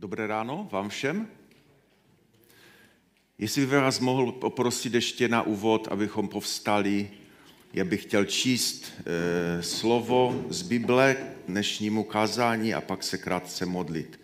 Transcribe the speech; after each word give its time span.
Dobré 0.00 0.26
ráno 0.26 0.68
vám 0.72 0.88
všem. 0.88 1.28
Jestli 3.38 3.60
bych 3.60 3.70
vás 3.70 4.00
mohl 4.00 4.32
poprosit 4.32 4.94
ještě 4.94 5.28
na 5.28 5.42
úvod, 5.42 5.88
abychom 5.90 6.28
povstali, 6.28 7.10
já 7.72 7.84
bych 7.84 8.02
chtěl 8.02 8.24
číst 8.24 8.92
e, 9.06 9.62
slovo 9.62 10.44
z 10.48 10.62
Bible 10.62 11.14
k 11.14 11.46
dnešnímu 11.48 12.04
kázání 12.04 12.74
a 12.74 12.80
pak 12.80 13.02
se 13.02 13.18
krátce 13.18 13.66
modlit. 13.66 14.20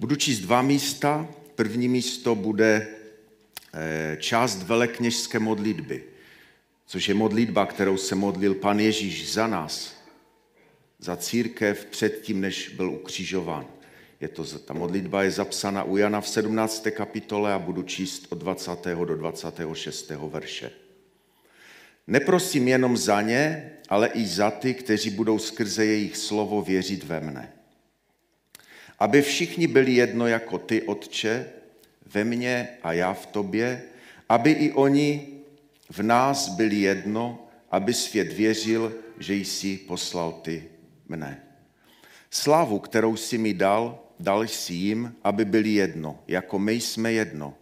Budu 0.00 0.16
číst 0.16 0.38
dva 0.38 0.62
místa. 0.62 1.28
První 1.54 1.88
místo 1.88 2.34
bude 2.34 2.88
e, 3.74 4.16
část 4.20 4.62
velekněžské 4.62 5.38
modlitby, 5.38 6.04
což 6.86 7.08
je 7.08 7.14
modlitba, 7.14 7.66
kterou 7.66 7.96
se 7.96 8.14
modlil 8.14 8.54
pan 8.54 8.80
Ježíš 8.80 9.32
za 9.32 9.46
nás, 9.46 9.96
za 10.98 11.16
církev 11.16 11.84
předtím, 11.84 12.40
než 12.40 12.68
byl 12.68 12.90
ukřižován. 12.90 13.77
Je 14.20 14.28
to, 14.28 14.44
ta 14.44 14.74
modlitba 14.74 15.22
je 15.22 15.30
zapsána 15.30 15.84
u 15.84 15.96
Jana 15.96 16.20
v 16.20 16.28
17. 16.28 16.86
kapitole 16.90 17.52
a 17.52 17.58
budu 17.58 17.82
číst 17.82 18.26
od 18.28 18.38
20. 18.38 18.84
do 18.84 19.16
26. 19.16 20.10
verše. 20.10 20.70
Neprosím 22.06 22.68
jenom 22.68 22.96
za 22.96 23.22
ně, 23.22 23.72
ale 23.88 24.08
i 24.08 24.26
za 24.26 24.50
ty, 24.50 24.74
kteří 24.74 25.10
budou 25.10 25.38
skrze 25.38 25.86
jejich 25.86 26.16
slovo 26.16 26.62
věřit 26.62 27.04
ve 27.04 27.20
mne. 27.20 27.52
Aby 28.98 29.22
všichni 29.22 29.66
byli 29.66 29.94
jedno 29.94 30.26
jako 30.26 30.58
ty, 30.58 30.82
Otče, 30.82 31.46
ve 32.06 32.24
mně 32.24 32.68
a 32.82 32.92
já 32.92 33.12
v 33.12 33.26
tobě, 33.26 33.82
aby 34.28 34.50
i 34.50 34.72
oni 34.72 35.28
v 35.90 36.02
nás 36.02 36.48
byli 36.48 36.76
jedno, 36.76 37.48
aby 37.70 37.94
svět 37.94 38.32
věřil, 38.32 38.94
že 39.18 39.34
jsi 39.34 39.76
poslal 39.76 40.32
ty 40.32 40.64
mne. 41.08 41.42
Slávu, 42.30 42.78
kterou 42.78 43.16
jsi 43.16 43.38
mi 43.38 43.54
dal, 43.54 44.07
dal 44.20 44.42
jsi 44.42 44.74
jim, 44.74 45.14
aby 45.24 45.44
byli 45.44 45.70
jedno, 45.70 46.18
jako 46.28 46.58
my 46.58 46.72
jsme 46.72 47.12
jedno. 47.12 47.54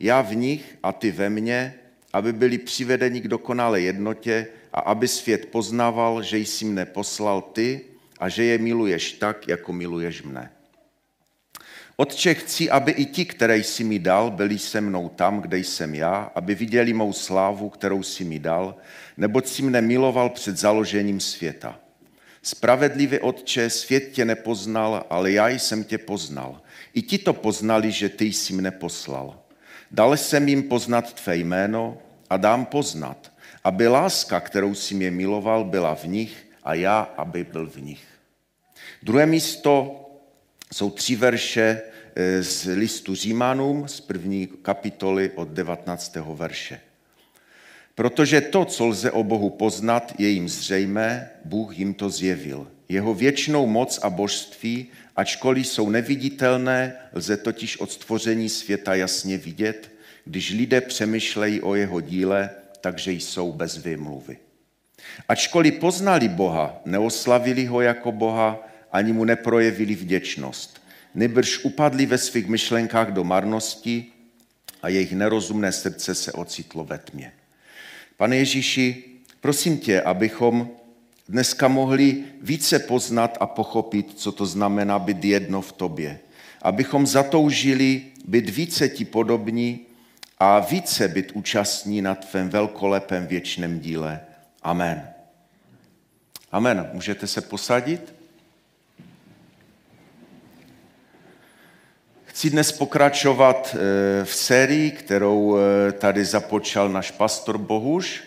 Já 0.00 0.20
v 0.20 0.34
nich 0.34 0.78
a 0.82 0.92
ty 0.92 1.10
ve 1.10 1.30
mně, 1.30 1.74
aby 2.12 2.32
byli 2.32 2.58
přivedeni 2.58 3.20
k 3.20 3.28
dokonalé 3.28 3.80
jednotě 3.80 4.46
a 4.72 4.80
aby 4.80 5.08
svět 5.08 5.46
poznával, 5.46 6.22
že 6.22 6.38
jsi 6.38 6.64
mne 6.64 6.86
poslal 6.86 7.42
ty 7.42 7.80
a 8.18 8.28
že 8.28 8.44
je 8.44 8.58
miluješ 8.58 9.12
tak, 9.12 9.48
jako 9.48 9.72
miluješ 9.72 10.22
mne. 10.22 10.50
Otče, 11.96 12.34
chci, 12.34 12.70
aby 12.70 12.92
i 12.92 13.04
ti, 13.04 13.24
které 13.24 13.56
jsi 13.56 13.84
mi 13.84 13.98
dal, 13.98 14.30
byli 14.30 14.58
se 14.58 14.80
mnou 14.80 15.08
tam, 15.08 15.40
kde 15.40 15.58
jsem 15.58 15.94
já, 15.94 16.32
aby 16.34 16.54
viděli 16.54 16.92
mou 16.92 17.12
slávu, 17.12 17.68
kterou 17.68 18.02
jsi 18.02 18.24
mi 18.24 18.38
dal, 18.38 18.74
neboť 19.16 19.46
jsi 19.46 19.62
mne 19.62 19.80
miloval 19.80 20.30
před 20.30 20.56
založením 20.56 21.20
světa. 21.20 21.78
Spravedlivý 22.42 23.18
Otče, 23.18 23.70
svět 23.70 24.12
tě 24.12 24.24
nepoznal, 24.24 25.06
ale 25.10 25.32
já 25.32 25.48
jsem 25.48 25.84
tě 25.84 25.98
poznal. 25.98 26.60
I 26.94 27.02
ti 27.02 27.18
to 27.18 27.32
poznali, 27.32 27.92
že 27.92 28.08
ty 28.08 28.24
jsi 28.24 28.52
mne 28.52 28.70
poslal. 28.70 29.38
Dal 29.90 30.16
jsem 30.16 30.48
jim 30.48 30.62
poznat 30.62 31.12
tvé 31.12 31.36
jméno 31.36 31.98
a 32.30 32.36
dám 32.36 32.66
poznat, 32.66 33.32
aby 33.64 33.88
láska, 33.88 34.40
kterou 34.40 34.74
jsi 34.74 34.94
mě 34.94 35.10
miloval, 35.10 35.64
byla 35.64 35.94
v 35.94 36.04
nich 36.04 36.46
a 36.62 36.74
já, 36.74 37.00
aby 37.00 37.44
byl 37.44 37.66
v 37.66 37.76
nich. 37.76 38.04
Druhé 39.02 39.26
místo 39.26 39.96
jsou 40.72 40.90
tři 40.90 41.16
verše 41.16 41.82
eh, 42.14 42.42
z 42.42 42.64
listu 42.64 43.14
Římanům 43.14 43.88
z 43.88 44.00
první 44.00 44.46
kapitoly 44.46 45.30
od 45.34 45.48
19. 45.48 46.16
verše. 46.16 46.80
Protože 48.00 48.40
to, 48.40 48.64
co 48.64 48.86
lze 48.86 49.10
o 49.10 49.24
Bohu 49.24 49.50
poznat, 49.50 50.14
je 50.18 50.28
jim 50.28 50.48
zřejmé, 50.48 51.30
Bůh 51.44 51.78
jim 51.78 51.94
to 51.94 52.10
zjevil. 52.10 52.66
Jeho 52.88 53.14
věčnou 53.14 53.66
moc 53.66 53.98
a 54.02 54.10
božství, 54.10 54.86
ačkoliv 55.16 55.66
jsou 55.66 55.90
neviditelné, 55.90 56.96
lze 57.12 57.36
totiž 57.36 57.76
od 57.76 57.92
stvoření 57.92 58.48
světa 58.48 58.94
jasně 58.94 59.38
vidět, 59.38 59.92
když 60.24 60.50
lidé 60.50 60.80
přemýšlejí 60.80 61.60
o 61.60 61.74
jeho 61.74 62.00
díle, 62.00 62.50
takže 62.80 63.12
jsou 63.12 63.52
bez 63.52 63.76
vymluvy. 63.76 64.38
Ačkoliv 65.28 65.74
poznali 65.74 66.28
Boha, 66.28 66.80
neoslavili 66.84 67.66
ho 67.66 67.80
jako 67.80 68.12
Boha, 68.12 68.68
ani 68.92 69.12
mu 69.12 69.24
neprojevili 69.24 69.94
vděčnost. 69.94 70.82
Nebrž 71.14 71.64
upadli 71.64 72.06
ve 72.06 72.18
svých 72.18 72.46
myšlenkách 72.46 73.12
do 73.12 73.24
marnosti 73.24 74.06
a 74.82 74.88
jejich 74.88 75.12
nerozumné 75.12 75.72
srdce 75.72 76.14
se 76.14 76.32
ocitlo 76.32 76.84
ve 76.84 76.98
tmě. 76.98 77.32
Pane 78.20 78.36
Ježíši, 78.36 79.04
prosím 79.40 79.78
tě, 79.78 80.02
abychom 80.02 80.68
dneska 81.28 81.68
mohli 81.68 82.24
více 82.40 82.78
poznat 82.78 83.38
a 83.40 83.46
pochopit, 83.46 84.12
co 84.16 84.32
to 84.32 84.46
znamená 84.46 84.98
být 84.98 85.24
jedno 85.24 85.60
v 85.60 85.72
tobě. 85.72 86.20
Abychom 86.62 87.06
zatoužili 87.06 88.02
být 88.24 88.48
více 88.48 88.88
ti 88.88 89.04
podobní 89.04 89.80
a 90.38 90.58
více 90.58 91.08
být 91.08 91.32
účastní 91.32 92.02
na 92.02 92.14
tvém 92.14 92.48
velkolepém 92.48 93.26
věčném 93.26 93.80
díle. 93.80 94.20
Amen. 94.62 95.08
Amen. 96.52 96.90
Můžete 96.92 97.26
se 97.26 97.40
posadit? 97.40 98.14
Chci 102.40 102.50
dnes 102.50 102.72
pokračovat 102.72 103.76
eh, 103.76 104.24
v 104.24 104.34
sérii, 104.34 104.90
kterou 104.90 105.58
eh, 105.58 105.92
tady 105.92 106.24
započal 106.24 106.88
náš 106.88 107.10
pastor 107.10 107.58
Bohuš. 107.58 108.22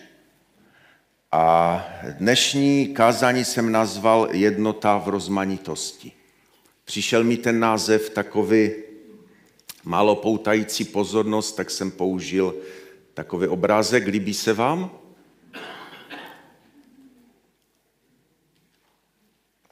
A 1.32 1.86
dnešní 2.18 2.94
kázání 2.94 3.44
jsem 3.44 3.72
nazval 3.72 4.28
Jednota 4.32 4.98
v 4.98 5.08
rozmanitosti. 5.08 6.12
Přišel 6.84 7.24
mi 7.24 7.36
ten 7.36 7.60
název 7.60 8.10
takový 8.10 8.70
málo 9.84 10.16
poutající 10.16 10.84
pozornost, 10.84 11.52
tak 11.52 11.70
jsem 11.70 11.90
použil 11.90 12.54
takový 13.14 13.46
obrázek. 13.46 14.06
Líbí 14.06 14.34
se 14.34 14.52
vám? 14.52 14.90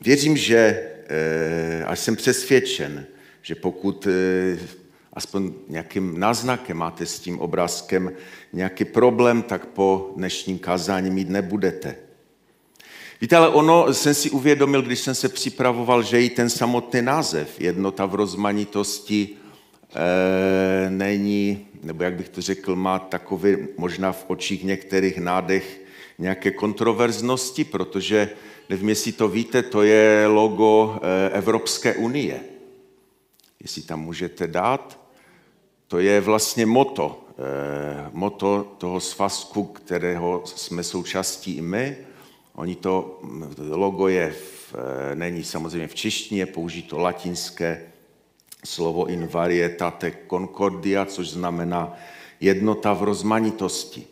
Věřím, 0.01 0.37
že, 0.37 0.91
eh, 1.09 1.85
až 1.85 1.99
jsem 1.99 2.17
přesvědčen, 2.17 3.07
že 3.43 3.55
pokud 3.55 4.07
eh, 4.07 4.59
aspoň 5.13 5.53
nějakým 5.69 6.21
náznakem 6.21 6.77
máte 6.77 7.07
s 7.07 7.19
tím 7.19 7.41
obrázkem 7.41 8.13
nějaký 8.53 8.85
problém, 8.85 9.43
tak 9.43 9.67
po 9.67 10.13
dnešním 10.17 10.59
kázání 10.59 11.11
mít 11.11 11.29
nebudete. 11.29 11.97
Víte, 13.21 13.37
ale 13.37 13.49
ono 13.49 13.95
jsem 13.95 14.15
si 14.15 14.31
uvědomil, 14.31 14.83
když 14.83 14.99
jsem 14.99 15.15
se 15.15 15.29
připravoval, 15.29 16.03
že 16.03 16.23
i 16.23 16.31
ten 16.31 16.51
samotný 16.51 17.03
název, 17.03 17.61
jednota 17.61 18.07
v 18.07 18.15
rozmanitosti, 18.15 19.29
e, 19.95 20.91
není, 20.91 21.67
nebo 21.83 22.05
jak 22.05 22.15
bych 22.15 22.29
to 22.29 22.43
řekl, 22.43 22.77
má 22.77 22.99
takový 22.99 23.57
možná 23.79 24.13
v 24.13 24.25
očích 24.27 24.65
některých 24.65 25.19
nádech 25.19 25.81
nějaké 26.19 26.51
kontroverznosti, 26.51 27.65
protože 27.65 28.31
nevím, 28.71 28.89
jestli 28.89 29.13
to 29.13 29.29
víte, 29.29 29.63
to 29.63 29.83
je 29.83 30.27
logo 30.27 30.99
eh, 31.03 31.31
Evropské 31.39 31.95
unie 31.95 32.52
jestli 33.63 33.83
tam 33.83 34.01
můžete 34.01 34.47
dát. 34.47 35.01
To 35.89 35.99
je 35.99 36.21
vlastně 36.21 36.67
moto, 36.67 37.25
eh, 37.31 38.11
moto 38.13 38.75
toho 38.79 39.01
svazku, 39.01 39.65
kterého 39.65 40.43
jsme 40.45 40.83
součástí 40.83 41.57
i 41.57 41.61
my. 41.61 41.97
Oni 42.55 42.75
to, 42.75 43.21
logo 43.71 44.09
je, 44.09 44.31
v, 44.31 44.75
eh, 44.75 45.15
není 45.15 45.45
samozřejmě 45.45 45.89
v 45.89 45.95
češtině, 45.95 46.47
použito 46.47 46.99
latinské 46.99 47.93
slovo 48.65 49.07
in 49.07 49.27
varietate 49.27 50.13
concordia, 50.31 51.05
což 51.05 51.31
znamená 51.31 51.95
jednota 52.41 52.93
v 52.93 53.03
rozmanitosti. 53.03 54.07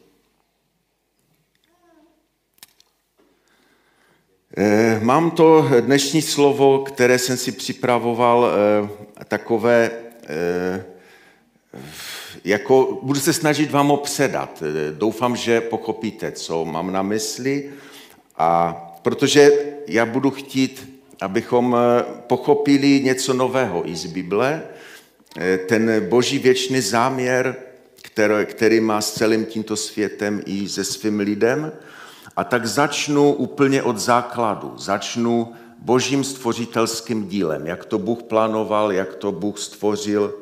Mám 5.00 5.30
to 5.30 5.70
dnešní 5.80 6.22
slovo, 6.22 6.78
které 6.78 7.18
jsem 7.18 7.36
si 7.36 7.52
připravoval, 7.52 8.46
eh, 8.46 9.24
takové, 9.24 9.90
eh, 10.28 10.84
jako 12.44 12.98
budu 13.02 13.20
se 13.20 13.32
snažit 13.32 13.70
vám 13.70 13.88
ho 13.88 13.96
předat. 13.96 14.62
Doufám, 14.92 15.36
že 15.36 15.60
pochopíte, 15.60 16.32
co 16.32 16.64
mám 16.64 16.92
na 16.92 17.02
mysli. 17.02 17.70
A 18.36 18.76
protože 19.02 19.50
já 19.86 20.06
budu 20.06 20.30
chtít, 20.30 21.00
abychom 21.20 21.76
pochopili 22.26 23.00
něco 23.00 23.34
nového 23.34 23.88
i 23.88 23.96
z 23.96 24.06
Bible, 24.06 24.62
ten 25.66 26.08
boží 26.08 26.38
věčný 26.38 26.80
záměr, 26.80 27.56
který 28.44 28.80
má 28.80 29.00
s 29.00 29.12
celým 29.12 29.44
tímto 29.44 29.76
světem 29.76 30.42
i 30.46 30.68
se 30.68 30.84
svým 30.84 31.20
lidem, 31.20 31.72
a 32.40 32.44
tak 32.44 32.66
začnu 32.66 33.32
úplně 33.32 33.82
od 33.82 33.98
základu. 33.98 34.72
Začnu 34.76 35.52
božím 35.78 36.24
stvořitelským 36.24 37.28
dílem, 37.28 37.66
jak 37.66 37.84
to 37.84 37.98
Bůh 37.98 38.22
plánoval, 38.22 38.92
jak 38.92 39.14
to 39.14 39.32
Bůh 39.32 39.58
stvořil. 39.58 40.34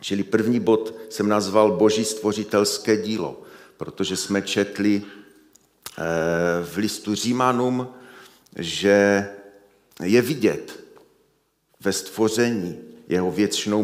Čili 0.00 0.22
první 0.22 0.60
bod 0.60 0.94
jsem 1.10 1.28
nazval 1.28 1.72
boží 1.72 2.04
stvořitelské 2.04 2.96
dílo, 2.96 3.42
protože 3.76 4.16
jsme 4.16 4.42
četli 4.42 5.02
eh, 5.02 6.02
v 6.64 6.76
listu 6.76 7.14
Římanům, 7.14 7.88
že 8.56 9.28
je 10.02 10.22
vidět 10.22 10.80
ve 11.80 11.92
stvoření 11.92 12.78
jeho 13.08 13.30
věčnou 13.30 13.82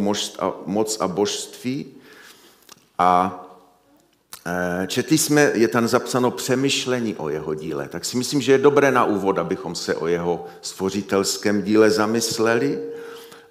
moc 0.66 1.00
a 1.00 1.08
božství. 1.08 1.86
A 2.98 3.43
četli 4.86 5.18
jsme, 5.18 5.50
je 5.54 5.68
tam 5.68 5.88
zapsáno 5.88 6.30
přemýšlení 6.30 7.14
o 7.14 7.28
jeho 7.28 7.54
díle. 7.54 7.88
Tak 7.88 8.04
si 8.04 8.16
myslím, 8.16 8.40
že 8.40 8.52
je 8.52 8.58
dobré 8.58 8.90
na 8.90 9.04
úvod, 9.04 9.38
abychom 9.38 9.74
se 9.74 9.94
o 9.94 10.06
jeho 10.06 10.46
stvořitelském 10.60 11.62
díle 11.62 11.90
zamysleli. 11.90 12.78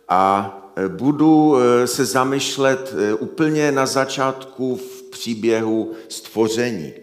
A 0.09 0.53
e, 0.75 0.87
budu 0.87 1.57
e, 1.57 1.87
se 1.87 2.05
zamýšlet 2.05 2.93
úplně 3.19 3.71
na 3.71 3.85
začátku 3.85 4.75
v 4.75 5.03
příběhu 5.03 5.93
stvoření. 6.09 6.93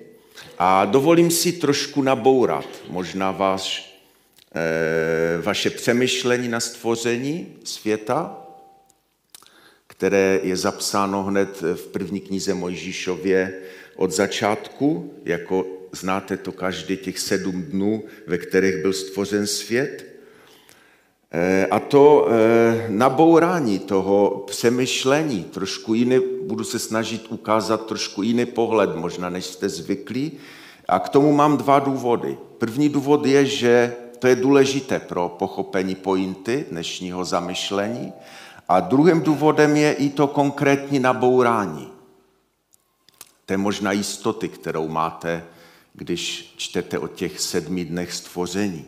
A 0.59 0.85
dovolím 0.85 1.31
si 1.31 1.53
trošku 1.53 2.03
nabourat 2.03 2.67
možná 2.89 3.31
váš, 3.31 3.95
e, 4.55 5.43
vaše 5.43 5.71
přemýšlení 5.71 6.49
na 6.49 6.61
stvoření 6.61 7.57
světa, 7.65 8.37
které 9.87 10.41
je 10.43 10.57
zapsáno 10.57 11.23
hned 11.23 11.61
v 11.61 11.87
první 11.87 12.21
knize 12.21 12.55
Mojžíšově 12.55 13.55
od 13.97 14.11
začátku, 14.11 15.15
jako 15.25 15.67
znáte 15.93 16.37
to 16.37 16.53
každý 16.53 16.97
těch 16.97 17.19
sedm 17.19 17.63
dnů, 17.63 18.03
ve 18.27 18.39
kterých 18.39 18.83
byl 18.83 18.93
stvořen 18.93 19.47
svět. 19.47 20.07
Eh, 21.33 21.67
a 21.67 21.79
to 21.79 22.29
eh, 22.31 22.87
nabourání 22.89 23.79
toho 23.79 24.45
přemýšlení, 24.47 25.45
trošku 25.45 25.95
jiný, 25.95 26.21
budu 26.47 26.65
se 26.65 26.79
snažit 26.79 27.27
ukázat 27.29 27.87
trošku 27.87 28.23
jiný 28.23 28.47
pohled, 28.47 28.97
možná 28.97 29.31
než 29.31 29.45
jste 29.45 29.69
zvyklí. 29.69 30.33
A 30.89 30.99
k 30.99 31.09
tomu 31.09 31.33
mám 31.33 31.57
dva 31.57 31.79
důvody. 31.79 32.39
První 32.59 32.89
důvod 32.89 33.27
je, 33.27 33.47
že 33.47 33.95
to 34.19 34.27
je 34.27 34.37
důležité 34.37 34.99
pro 34.99 35.29
pochopení 35.39 35.95
pointy 35.95 36.65
dnešního 36.71 37.25
zamyšlení. 37.25 38.13
A 38.69 38.81
druhým 38.81 39.21
důvodem 39.21 39.77
je 39.77 39.93
i 39.93 40.11
to 40.11 40.27
konkrétní 40.27 40.99
nabourání. 40.99 41.90
Je 43.51 43.57
možná 43.57 43.93
jistoty, 43.93 44.49
kterou 44.49 44.89
máte, 44.89 45.45
když 45.95 46.55
čtete 46.57 46.99
o 46.99 47.09
těch 47.09 47.41
sedmi 47.41 47.85
dnech 47.85 48.13
stvoření. 48.13 48.85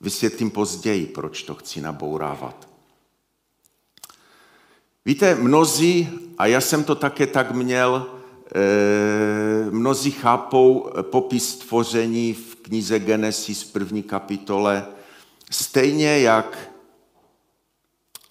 Vysvětlím 0.00 0.50
později, 0.50 1.06
proč 1.06 1.42
to 1.42 1.54
chci 1.54 1.80
nabourávat. 1.80 2.68
Víte, 5.04 5.34
mnozí, 5.34 6.08
a 6.38 6.46
já 6.46 6.60
jsem 6.60 6.84
to 6.84 6.94
také 6.94 7.26
tak 7.26 7.50
měl, 7.50 8.06
eh, 8.54 9.70
mnozí 9.70 10.10
chápou 10.10 10.90
popis 11.02 11.48
stvoření 11.48 12.32
v 12.34 12.56
knize 12.56 12.98
Genesis 12.98 13.64
první 13.64 14.02
kapitole 14.02 14.86
stejně 15.50 16.20
jak, 16.20 16.70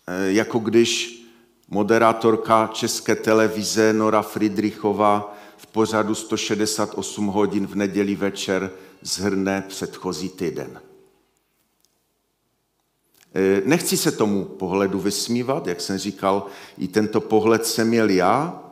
eh, 0.08 0.32
jako 0.32 0.60
když 0.60 1.22
moderátorka 1.68 2.70
české 2.74 3.16
televize 3.16 3.94
Nora 3.94 4.22
Friedrichová 4.22 5.32
v 5.32 5.35
pořadu 5.76 6.16
168 6.16 7.28
hodin 7.28 7.68
v 7.68 7.76
neděli 7.76 8.16
večer 8.16 8.72
zhrne 9.02 9.64
předchozí 9.68 10.30
týden. 10.30 10.82
Eh, 13.36 13.62
nechci 13.66 13.98
se 13.98 14.12
tomu 14.12 14.46
pohledu 14.46 15.00
vysmívat, 15.00 15.68
jak 15.68 15.82
jsem 15.82 15.98
říkal, 15.98 16.46
i 16.78 16.88
tento 16.88 17.22
pohled 17.22 17.66
jsem 17.66 17.88
měl 17.88 18.10
já. 18.10 18.64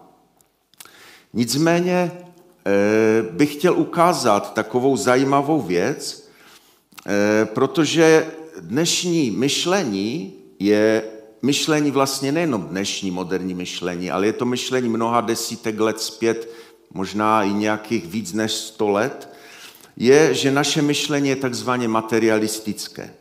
Nicméně 1.33 2.11
eh, 2.11 3.21
bych 3.31 3.53
chtěl 3.53 3.75
ukázat 3.79 4.53
takovou 4.53 4.97
zajímavou 4.97 5.61
věc, 5.61 6.29
eh, 7.05 7.45
protože 7.45 8.31
dnešní 8.59 9.31
myšlení 9.31 10.33
je 10.59 11.03
myšlení 11.41 11.91
vlastně 11.91 12.31
nejenom 12.31 12.61
dnešní 12.61 13.11
moderní 13.11 13.53
myšlení, 13.53 14.11
ale 14.11 14.25
je 14.25 14.33
to 14.33 14.45
myšlení 14.45 14.89
mnoha 14.89 15.21
desítek 15.21 15.79
let 15.79 15.99
zpět, 15.99 16.62
možná 16.93 17.43
i 17.43 17.53
nějakých 17.53 18.05
víc 18.05 18.33
než 18.33 18.51
sto 18.51 18.89
let, 18.89 19.29
je, 19.97 20.33
že 20.33 20.51
naše 20.51 20.81
myšlení 20.81 21.29
je 21.29 21.35
takzvaně 21.35 21.87
materialistické. 21.87 23.13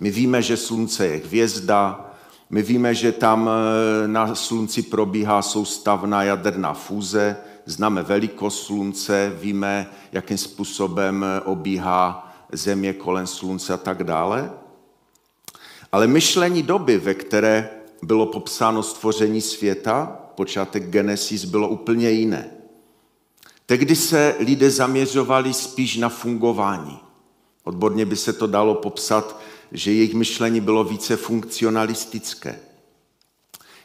My 0.00 0.10
víme, 0.10 0.42
že 0.42 0.56
slunce 0.56 1.06
je 1.06 1.16
hvězda, 1.16 2.10
my 2.50 2.62
víme, 2.62 2.94
že 2.94 3.12
tam 3.12 3.48
e, 3.48 4.08
na 4.08 4.34
slunci 4.34 4.82
probíhá 4.82 5.42
soustavná 5.42 6.22
jaderná 6.22 6.74
fúze, 6.74 7.36
známe 7.64 8.02
velikost 8.02 8.66
slunce, 8.66 9.32
víme, 9.40 9.86
jakým 10.12 10.38
způsobem 10.38 11.24
e, 11.24 11.40
obíhá 11.40 12.34
země 12.52 12.92
kolem 12.92 13.26
slunce 13.26 13.72
a 13.72 13.76
tak 13.76 14.04
dále. 14.04 14.50
Ale 15.92 16.06
myšlení 16.06 16.62
doby, 16.62 16.98
ve 16.98 17.14
které 17.14 17.70
bylo 18.02 18.26
popsáno 18.26 18.82
stvoření 18.82 19.40
světa, 19.40 20.18
počátek 20.34 20.90
Genesis, 20.90 21.44
bylo 21.44 21.68
úplně 21.68 22.10
jiné. 22.10 22.50
Tehdy 23.72 23.96
se 23.96 24.34
lidé 24.38 24.70
zaměřovali 24.70 25.54
spíš 25.54 25.96
na 25.96 26.08
fungování. 26.08 26.98
Odborně 27.64 28.06
by 28.06 28.16
se 28.16 28.32
to 28.32 28.46
dalo 28.46 28.74
popsat 28.74 29.40
že 29.72 29.92
jejich 29.92 30.14
myšlení 30.14 30.60
bylo 30.60 30.84
více 30.84 31.16
funkcionalistické. 31.16 32.58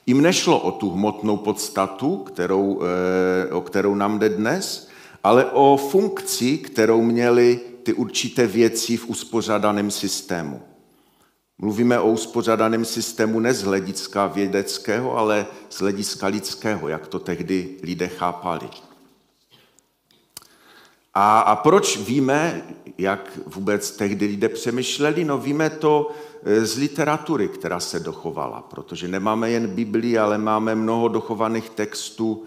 Jim 0.05 0.21
nešlo 0.21 0.59
o 0.59 0.71
tu 0.71 0.89
hmotnou 0.89 1.37
podstatu, 1.37 2.17
kterou, 2.17 2.81
eh, 2.81 3.51
o 3.51 3.61
kterou 3.61 3.95
nám 3.95 4.19
jde 4.19 4.29
dnes, 4.29 4.89
ale 5.23 5.45
o 5.45 5.77
funkci, 5.77 6.57
kterou 6.57 7.01
měly 7.01 7.59
ty 7.83 7.93
určité 7.93 8.47
věci 8.47 8.97
v 8.97 9.09
uspořádaném 9.09 9.91
systému. 9.91 10.61
Mluvíme 11.57 11.99
o 11.99 12.11
uspořádaném 12.11 12.85
systému 12.85 13.39
ne 13.39 13.53
z 13.53 13.63
hlediska 13.63 14.27
vědeckého, 14.27 15.17
ale 15.17 15.45
z 15.69 15.79
hlediska 15.79 16.27
lidského, 16.27 16.87
jak 16.87 17.07
to 17.07 17.19
tehdy 17.19 17.77
lidé 17.83 18.07
chápali. 18.07 18.69
A, 21.19 21.39
a 21.39 21.55
proč 21.55 21.97
víme, 21.97 22.61
jak 22.97 23.39
vůbec 23.45 23.91
tehdy 23.91 24.25
lidé 24.25 24.49
přemýšleli? 24.49 25.25
No 25.25 25.37
víme 25.37 25.69
to 25.69 26.11
e, 26.43 26.65
z 26.65 26.77
literatury, 26.77 27.47
která 27.47 27.79
se 27.79 27.99
dochovala, 27.99 28.61
protože 28.61 29.07
nemáme 29.07 29.51
jen 29.51 29.67
Biblii, 29.67 30.17
ale 30.17 30.37
máme 30.37 30.75
mnoho 30.75 31.07
dochovaných 31.07 31.69
textů 31.69 32.43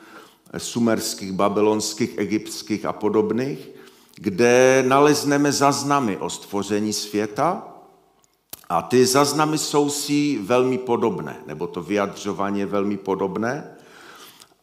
e, 0.53 0.59
sumerských, 0.61 1.33
babylonských, 1.33 2.19
egyptských 2.19 2.85
a 2.85 2.93
podobných, 2.93 3.69
kde 4.15 4.85
nalezneme 4.87 5.53
zaznamy 5.53 6.17
o 6.17 6.31
stvoření 6.31 6.93
světa 6.93 7.69
a 8.69 8.83
ty 8.83 9.07
zaznamy 9.07 9.59
jsou 9.59 9.91
si 9.91 10.39
velmi 10.43 10.79
podobné, 10.79 11.37
nebo 11.47 11.67
to 11.67 11.83
vyjadřování 11.83 12.61
je 12.61 12.67
velmi 12.67 12.97
podobné 12.97 13.77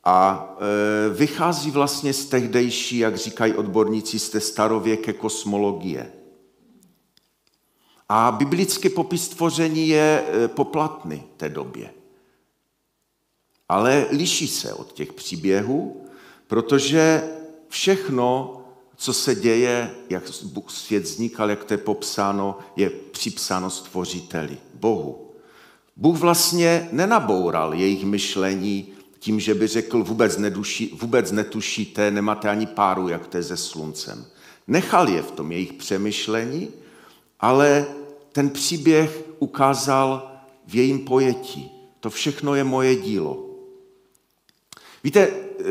a 0.07 0.49
e, 0.57 1.09
vychází 1.09 1.71
vlastně 1.71 2.13
z 2.13 2.25
tehdejší, 2.25 2.97
jak 2.97 3.17
říkají 3.17 3.53
odborníci, 3.53 4.19
z 4.19 4.29
té 4.29 4.39
starověké 4.39 5.13
kosmologie. 5.13 6.11
A 8.09 8.31
biblický 8.31 8.89
popis 8.89 9.27
tvoření 9.27 9.87
je 9.87 10.23
e, 10.27 10.47
poplatný 10.47 11.23
té 11.37 11.49
době. 11.49 11.93
Ale 13.69 14.05
liší 14.11 14.47
se 14.47 14.73
od 14.73 14.93
těch 14.93 15.13
příběhů, 15.13 16.05
protože 16.47 17.23
všechno, 17.67 18.61
co 18.95 19.13
se 19.13 19.35
děje, 19.35 19.91
jak 20.09 20.23
svět 20.67 21.03
vznikal, 21.03 21.49
jak 21.49 21.63
to 21.63 21.73
je 21.73 21.77
popsáno, 21.77 22.59
je 22.75 22.89
připsáno 22.89 23.69
stvořiteli, 23.69 24.57
Bohu. 24.73 25.31
Bůh 25.95 26.17
vlastně 26.17 26.89
nenaboural 26.91 27.73
jejich 27.73 28.05
myšlení 28.05 28.96
tím, 29.19 29.39
že 29.39 29.55
by 29.55 29.67
řekl, 29.67 30.03
vůbec, 30.03 30.37
neduší, 30.37 30.97
vůbec 31.01 31.31
netušíte, 31.31 32.11
nemáte 32.11 32.49
ani 32.49 32.65
páru, 32.65 33.09
jak 33.09 33.27
to 33.27 33.37
je 33.37 33.43
se 33.43 33.57
sluncem. 33.57 34.25
Nechal 34.67 35.09
je 35.09 35.21
v 35.21 35.31
tom 35.31 35.51
jejich 35.51 35.73
přemýšlení, 35.73 36.69
ale 37.39 37.85
ten 38.31 38.49
příběh 38.49 39.23
ukázal 39.39 40.31
v 40.67 40.75
jejím 40.75 40.99
pojetí. 40.99 41.71
To 41.99 42.09
všechno 42.09 42.55
je 42.55 42.63
moje 42.63 42.95
dílo. 42.95 43.45
Víte, 45.03 45.29
eh, 45.59 45.63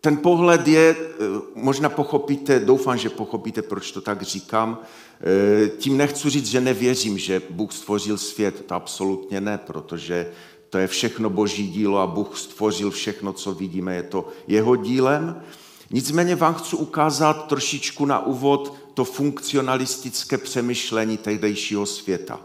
ten 0.00 0.16
pohled 0.16 0.68
je, 0.68 0.96
eh, 0.98 1.14
možná 1.54 1.88
pochopíte, 1.88 2.60
doufám, 2.60 2.98
že 2.98 3.08
pochopíte, 3.08 3.62
proč 3.62 3.92
to 3.92 4.00
tak 4.00 4.22
říkám. 4.22 4.78
Eh, 5.20 5.68
tím 5.68 5.96
nechci 5.96 6.30
říct, 6.30 6.46
že 6.46 6.60
nevěřím, 6.60 7.18
že 7.18 7.42
Bůh 7.50 7.72
stvořil 7.72 8.18
svět, 8.18 8.66
to 8.66 8.74
absolutně 8.74 9.40
ne, 9.40 9.58
protože 9.58 10.32
to 10.72 10.78
je 10.78 10.86
všechno 10.86 11.30
boží 11.30 11.68
dílo 11.68 11.98
a 11.98 12.06
Bůh 12.06 12.38
stvořil 12.38 12.90
všechno, 12.90 13.32
co 13.32 13.54
vidíme, 13.54 13.94
je 13.94 14.02
to 14.02 14.28
jeho 14.46 14.76
dílem. 14.76 15.42
Nicméně 15.90 16.36
vám 16.36 16.54
chci 16.54 16.76
ukázat 16.76 17.48
trošičku 17.48 18.04
na 18.04 18.26
úvod 18.26 18.76
to 18.94 19.04
funkcionalistické 19.04 20.38
přemýšlení 20.38 21.16
tehdejšího 21.16 21.86
světa. 21.86 22.40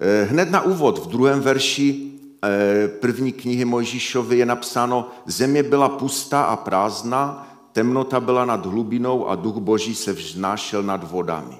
Eh, 0.00 0.24
hned 0.24 0.50
na 0.50 0.60
úvod 0.60 0.98
v 0.98 1.06
druhém 1.06 1.40
verši 1.40 2.12
eh, 2.44 2.88
první 2.88 3.32
knihy 3.32 3.64
Mojžíšovy 3.64 4.38
je 4.38 4.46
napsáno, 4.46 5.10
země 5.26 5.62
byla 5.62 5.88
pustá 5.88 6.42
a 6.42 6.56
prázdná, 6.56 7.48
temnota 7.72 8.20
byla 8.20 8.44
nad 8.44 8.66
hlubinou 8.66 9.28
a 9.28 9.34
duch 9.34 9.56
boží 9.56 9.94
se 9.94 10.12
vznášel 10.12 10.82
nad 10.82 11.10
vodami. 11.10 11.58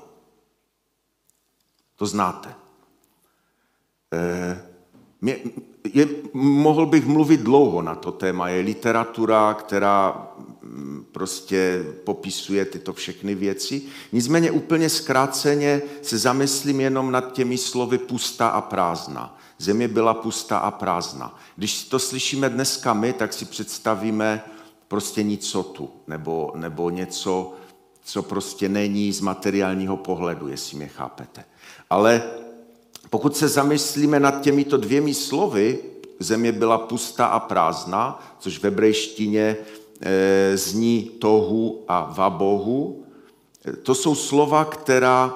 To 1.96 2.06
znáte. 2.06 2.54
Mě, 5.20 5.36
je, 5.94 6.08
mohl 6.32 6.86
bych 6.86 7.06
mluvit 7.06 7.40
dlouho 7.40 7.82
na 7.82 7.94
to 7.94 8.12
téma. 8.12 8.48
Je 8.48 8.62
literatura, 8.62 9.54
která 9.54 10.28
mm, 10.62 11.06
prostě 11.12 11.84
popisuje 12.04 12.64
tyto 12.64 12.92
všechny 12.92 13.34
věci. 13.34 13.82
Nicméně 14.12 14.50
úplně 14.50 14.88
zkráceně 14.88 15.82
se 16.02 16.18
zamyslím 16.18 16.80
jenom 16.80 17.10
nad 17.10 17.32
těmi 17.32 17.58
slovy 17.58 17.98
pusta 17.98 18.48
a 18.48 18.60
prázdná. 18.60 19.38
Země 19.58 19.88
byla 19.88 20.14
pusta 20.14 20.58
a 20.58 20.70
prázdná. 20.70 21.38
Když 21.56 21.84
to 21.84 21.98
slyšíme 21.98 22.48
dneska 22.48 22.92
my, 22.94 23.12
tak 23.12 23.32
si 23.32 23.44
představíme 23.44 24.42
prostě 24.88 25.22
nicotu, 25.22 25.90
nebo, 26.06 26.52
nebo 26.54 26.90
něco, 26.90 27.54
co 28.04 28.22
prostě 28.22 28.68
není 28.68 29.12
z 29.12 29.20
materiálního 29.20 29.96
pohledu, 29.96 30.48
jestli 30.48 30.76
mě 30.76 30.88
chápete. 30.88 31.44
Ale 31.90 32.22
pokud 33.10 33.36
se 33.36 33.48
zamyslíme 33.48 34.20
nad 34.20 34.40
těmito 34.40 34.76
dvěmi 34.76 35.14
slovy, 35.14 35.78
země 36.18 36.52
byla 36.52 36.78
pustá 36.78 37.26
a 37.26 37.40
prázdná, 37.40 38.20
což 38.38 38.58
v 38.58 38.64
hebrejštině 38.64 39.56
e, 40.00 40.56
zní 40.56 41.02
tohu 41.02 41.84
a 41.88 42.12
vabohu, 42.16 43.04
to 43.82 43.94
jsou 43.94 44.14
slova, 44.14 44.64
která 44.64 45.34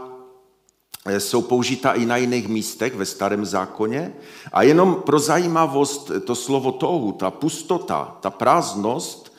e, 1.06 1.20
jsou 1.20 1.42
použita 1.42 1.92
i 1.92 2.06
na 2.06 2.16
jiných 2.16 2.48
místech 2.48 2.94
ve 2.94 3.06
starém 3.06 3.44
zákoně. 3.44 4.14
A 4.52 4.62
jenom 4.62 4.94
pro 4.94 5.18
zajímavost, 5.18 6.10
to 6.24 6.34
slovo 6.34 6.72
tohu, 6.72 7.12
ta 7.12 7.30
pustota, 7.30 8.16
ta 8.20 8.30
prázdnost, 8.30 9.32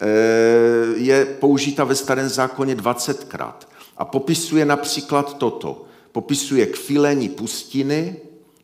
e, 0.00 0.08
je 0.96 1.24
použita 1.24 1.84
ve 1.84 1.94
starém 1.94 2.28
zákoně 2.28 2.74
20krát. 2.74 3.54
A 3.96 4.04
popisuje 4.04 4.64
například 4.64 5.38
toto 5.38 5.83
popisuje 6.14 6.66
kvilení 6.66 7.28
pustiny, 7.28 8.16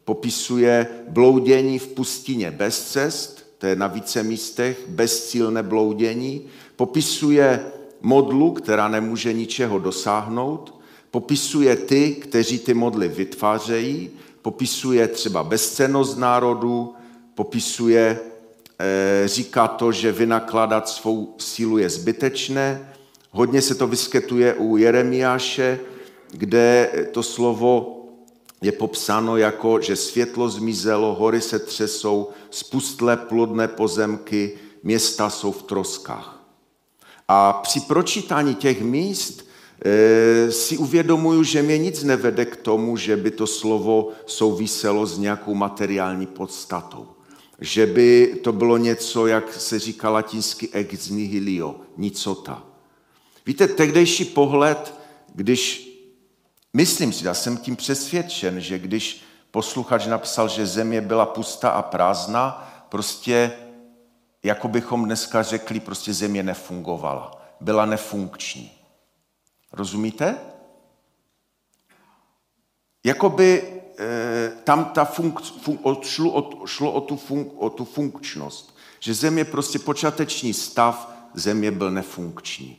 popisuje 0.05 0.87
bloudění 1.09 1.79
v 1.79 1.87
pustině 1.87 2.51
bez 2.51 2.93
cest, 2.93 3.47
to 3.59 3.67
je 3.67 3.77
na 3.77 3.87
více 3.87 4.23
místech, 4.23 4.79
bezcílné 4.89 5.63
bloudění, 5.63 6.47
popisuje 6.77 7.67
modlu, 8.01 8.53
která 8.53 8.89
nemůže 8.89 9.33
ničeho 9.33 9.79
dosáhnout, 9.79 10.81
popisuje 11.11 11.77
ty, 11.77 12.15
kteří 12.15 12.59
ty 12.59 12.75
modly 12.75 13.09
vytvářejí, 13.09 14.11
popisuje 14.43 15.09
třeba 15.09 15.43
bezcenost 15.43 16.19
národu, 16.19 16.95
popisuje, 17.35 18.21
eh, 18.79 19.29
říká 19.29 19.69
to, 19.69 19.93
že 19.93 20.13
vynakládat 20.13 20.89
svou 20.89 21.35
sílu 21.39 21.79
je 21.79 21.91
zbytečné. 21.91 22.93
Hodně 23.31 23.63
se 23.63 23.75
to 23.75 23.87
vyskytuje 23.87 24.55
u 24.55 24.77
Jeremiáše, 24.77 25.81
kde 26.31 26.91
to 27.13 27.23
slovo 27.23 27.97
je 28.63 28.73
popsáno 28.73 29.37
jako, 29.37 29.81
že 29.81 29.97
světlo 29.97 30.49
zmizelo, 30.49 31.15
hory 31.15 31.41
se 31.41 31.59
třesou, 31.59 32.29
spustlé 32.51 33.17
plodné 33.17 33.69
pozemky, 33.69 34.59
města 34.83 35.31
jsou 35.31 35.53
v 35.53 35.63
troskách. 35.63 36.47
A 37.29 37.53
při 37.53 37.81
pročítání 37.81 38.55
těch 38.55 38.83
míst 38.83 39.49
e, 39.85 40.53
si 40.53 40.77
uvědomuju, 40.77 41.43
že 41.43 41.63
mě 41.63 41.79
nic 41.79 42.03
nevede 42.03 42.45
k 42.45 42.57
tomu, 42.57 42.97
že 42.97 43.17
by 43.17 43.31
to 43.31 43.47
slovo 43.47 44.09
souviselo 44.27 45.07
s 45.07 45.19
nějakou 45.19 45.55
materiální 45.55 46.27
podstatou. 46.27 47.07
Že 47.61 47.87
by 47.87 48.39
to 48.43 48.53
bylo 48.53 48.77
něco, 48.77 49.27
jak 49.27 49.55
se 49.55 49.79
říká 49.79 50.11
latinsky 50.11 50.69
ex 50.73 51.09
nihilio, 51.09 51.77
nicota. 51.97 52.63
Víte, 53.47 53.69
tehdejší 53.69 54.25
pohled, 54.25 54.95
když 55.35 55.90
Myslím 56.73 57.13
si, 57.13 57.27
já 57.27 57.35
jsem 57.35 57.57
tím 57.57 57.77
přesvědčen, 57.77 58.61
že 58.61 58.79
když 58.79 59.25
posluchač 59.51 60.07
napsal, 60.07 60.49
že 60.49 60.67
země 60.67 61.01
byla 61.01 61.27
pustá 61.27 61.71
a 61.71 61.83
prázdná, 61.83 62.73
prostě, 62.89 63.53
jako 64.43 64.69
bychom 64.69 65.05
dneska 65.05 65.43
řekli, 65.43 65.81
prostě 65.81 66.13
země 66.13 66.43
nefungovala. 66.43 67.43
Byla 67.61 67.87
nefunkční. 67.87 68.73
Rozumíte? 69.73 70.39
Jakoby 73.05 73.81
e, 73.99 74.53
tam 74.65 74.85
ta 74.85 75.05
funk, 75.05 75.41
funk, 75.41 76.05
šlo, 76.05 76.33
o, 76.33 76.67
šlo 76.67 76.93
o, 76.93 77.01
tu 77.01 77.17
funk, 77.17 77.53
o 77.57 77.71
tu 77.71 77.85
funkčnost. 77.85 78.77
Že 79.01 79.15
země 79.15 79.45
prostě 79.45 79.79
počáteční 79.79 80.55
stav, 80.55 81.13
země 81.35 81.71
byl 81.71 81.91
nefunkční. 81.91 82.79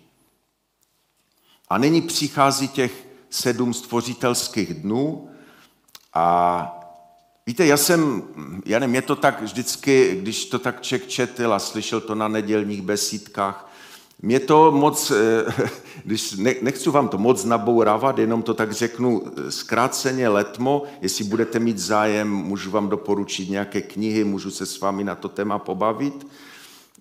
A 1.70 1.78
nyní 1.78 2.02
přichází 2.02 2.68
těch 2.68 3.11
sedm 3.32 3.74
stvořitelských 3.74 4.74
dnů 4.74 5.30
a 6.14 6.78
víte, 7.48 7.66
já 7.66 7.78
jsem, 7.78 8.24
já 8.66 8.80
nevím, 8.80 8.96
je 8.96 9.02
to 9.02 9.16
tak 9.16 9.42
vždycky, 9.42 10.18
když 10.22 10.46
to 10.46 10.60
tak 10.60 10.82
ček 10.82 11.08
četl 11.08 11.54
a 11.54 11.60
slyšel 11.60 12.02
to 12.02 12.16
na 12.16 12.28
nedělních 12.28 12.82
besídkách, 12.82 13.72
mě 14.22 14.40
to 14.40 14.72
moc, 14.72 15.12
eh, 15.12 15.70
když 16.04 16.34
nechci 16.62 16.90
vám 16.90 17.08
to 17.08 17.18
moc 17.18 17.46
nabourávat, 17.46 18.18
jenom 18.18 18.42
to 18.42 18.54
tak 18.54 18.72
řeknu 18.72 19.24
eh, 19.26 19.52
zkráceně 19.52 20.30
letmo, 20.30 20.84
jestli 21.02 21.24
budete 21.24 21.60
mít 21.60 21.78
zájem, 21.78 22.30
můžu 22.30 22.72
vám 22.72 22.90
doporučit 22.90 23.50
nějaké 23.50 23.82
knihy, 23.82 24.24
můžu 24.24 24.52
se 24.52 24.66
s 24.66 24.80
vámi 24.80 25.04
na 25.04 25.16
to 25.16 25.30
téma 25.30 25.60
pobavit. 25.60 26.28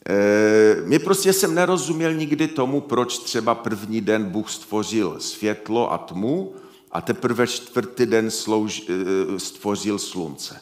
Eh, 0.08 0.82
mě 0.84 0.98
prostě 0.98 1.32
jsem 1.32 1.54
nerozuměl 1.54 2.14
nikdy 2.14 2.48
tomu, 2.48 2.80
proč 2.80 3.18
třeba 3.18 3.54
první 3.54 4.00
den 4.00 4.24
Bůh 4.24 4.50
stvořil 4.50 5.20
světlo 5.20 5.92
a 5.92 5.98
tmu 5.98 6.54
a 6.90 7.00
teprve 7.00 7.46
čtvrtý 7.46 8.06
den 8.06 8.30
slouž, 8.30 8.82
eh, 8.88 9.38
stvořil 9.38 9.98
slunce. 9.98 10.60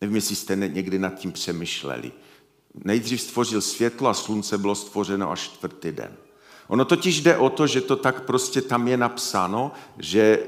Nevím, 0.00 0.16
jestli 0.16 0.36
jste 0.36 0.56
někdy 0.56 0.98
nad 0.98 1.14
tím 1.14 1.32
přemýšleli. 1.32 2.12
Nejdřív 2.84 3.20
stvořil 3.20 3.60
světlo 3.60 4.08
a 4.08 4.14
slunce 4.14 4.58
bylo 4.58 4.74
stvořeno 4.74 5.30
až 5.30 5.40
čtvrtý 5.40 5.92
den. 5.92 6.16
Ono 6.68 6.84
totiž 6.84 7.20
jde 7.20 7.36
o 7.36 7.50
to, 7.50 7.66
že 7.66 7.80
to 7.80 7.96
tak 7.96 8.24
prostě 8.24 8.62
tam 8.62 8.88
je 8.88 8.96
napsáno, 8.96 9.72
že 9.98 10.46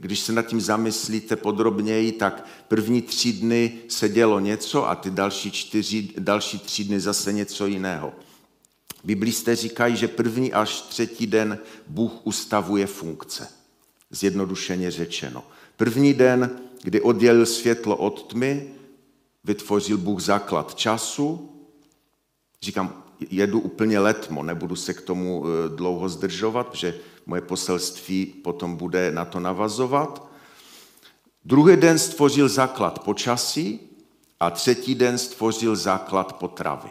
když 0.00 0.20
se 0.20 0.32
nad 0.32 0.42
tím 0.42 0.60
zamyslíte 0.60 1.36
podrobněji, 1.36 2.12
tak 2.12 2.46
první 2.68 3.02
tři 3.02 3.32
dny 3.32 3.78
se 3.88 4.08
dělo 4.08 4.40
něco 4.40 4.88
a 4.88 4.94
ty 4.94 5.10
další, 5.10 5.50
čtyři, 5.50 6.08
další 6.18 6.58
tři 6.58 6.84
dny 6.84 7.00
zase 7.00 7.32
něco 7.32 7.66
jiného. 7.66 8.12
Biblisté 9.04 9.56
říkají, 9.56 9.96
že 9.96 10.08
první 10.08 10.52
až 10.52 10.80
třetí 10.80 11.26
den 11.26 11.58
Bůh 11.86 12.12
ustavuje 12.24 12.86
funkce. 12.86 13.48
Zjednodušeně 14.10 14.90
řečeno. 14.90 15.44
První 15.76 16.14
den, 16.14 16.50
kdy 16.82 17.00
oddělil 17.00 17.46
světlo 17.46 17.96
od 17.96 18.28
tmy, 18.28 18.68
vytvořil 19.44 19.98
Bůh 19.98 20.20
základ 20.20 20.74
času. 20.74 21.50
Říkám, 22.62 23.02
jedu 23.30 23.60
úplně 23.60 23.98
letmo, 23.98 24.42
nebudu 24.42 24.76
se 24.76 24.94
k 24.94 25.00
tomu 25.00 25.44
eh, 25.46 25.76
dlouho 25.76 26.08
zdržovat, 26.08 26.66
protože 26.66 26.94
moje 27.26 27.42
poselství 27.42 28.26
potom 28.26 28.76
bude 28.76 29.12
na 29.12 29.24
to 29.24 29.40
navazovat. 29.40 30.28
Druhý 31.44 31.76
den 31.76 31.98
stvořil 31.98 32.48
základ 32.48 32.98
počasí 32.98 33.80
a 34.40 34.50
třetí 34.50 34.94
den 34.94 35.18
stvořil 35.18 35.76
základ 35.76 36.32
potravy. 36.32 36.90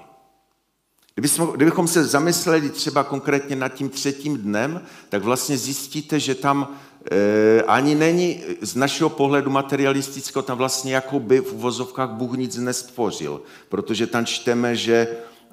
Kdybychom 1.55 1.87
se 1.87 2.03
zamysleli 2.03 2.69
třeba 2.69 3.03
konkrétně 3.03 3.55
nad 3.55 3.69
tím 3.69 3.89
třetím 3.89 4.37
dnem, 4.37 4.81
tak 5.09 5.23
vlastně 5.23 5.57
zjistíte, 5.57 6.19
že 6.19 6.35
tam 6.35 6.75
e, 7.11 7.61
ani 7.61 7.95
není 7.95 8.43
z 8.61 8.75
našeho 8.75 9.09
pohledu 9.09 9.51
materialistického, 9.51 10.43
tam 10.43 10.57
vlastně 10.57 10.95
jako 10.95 11.19
by 11.19 11.39
v 11.39 11.53
uvozovkách 11.53 12.09
Bůh 12.09 12.37
nic 12.37 12.57
nestvořil, 12.57 13.41
protože 13.69 14.07
tam 14.07 14.25
čteme, 14.25 14.75
že 14.75 15.07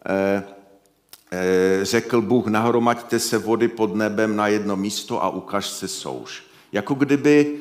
Eh, 0.06 0.42
řekl 1.82 2.20
Bůh, 2.20 2.46
nahromaďte 2.46 3.18
se 3.18 3.38
vody 3.38 3.68
pod 3.68 3.94
nebem 3.94 4.36
na 4.36 4.46
jedno 4.46 4.76
místo 4.76 5.24
a 5.24 5.28
ukaž 5.28 5.66
se 5.66 5.88
souš. 5.88 6.42
Jako 6.72 6.94
kdyby 6.94 7.60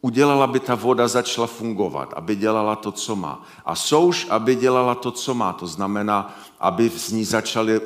udělala, 0.00 0.44
aby 0.44 0.60
ta 0.60 0.74
voda 0.74 1.08
začala 1.08 1.46
fungovat, 1.46 2.14
aby 2.16 2.36
dělala 2.36 2.76
to, 2.76 2.92
co 2.92 3.16
má. 3.16 3.46
A 3.64 3.74
souš, 3.74 4.26
aby 4.30 4.54
dělala 4.54 4.94
to, 4.94 5.10
co 5.10 5.34
má. 5.34 5.52
To 5.52 5.66
znamená, 5.66 6.38
aby 6.60 6.90
z 6.90 7.12
ní 7.12 7.24
začaly 7.24 7.80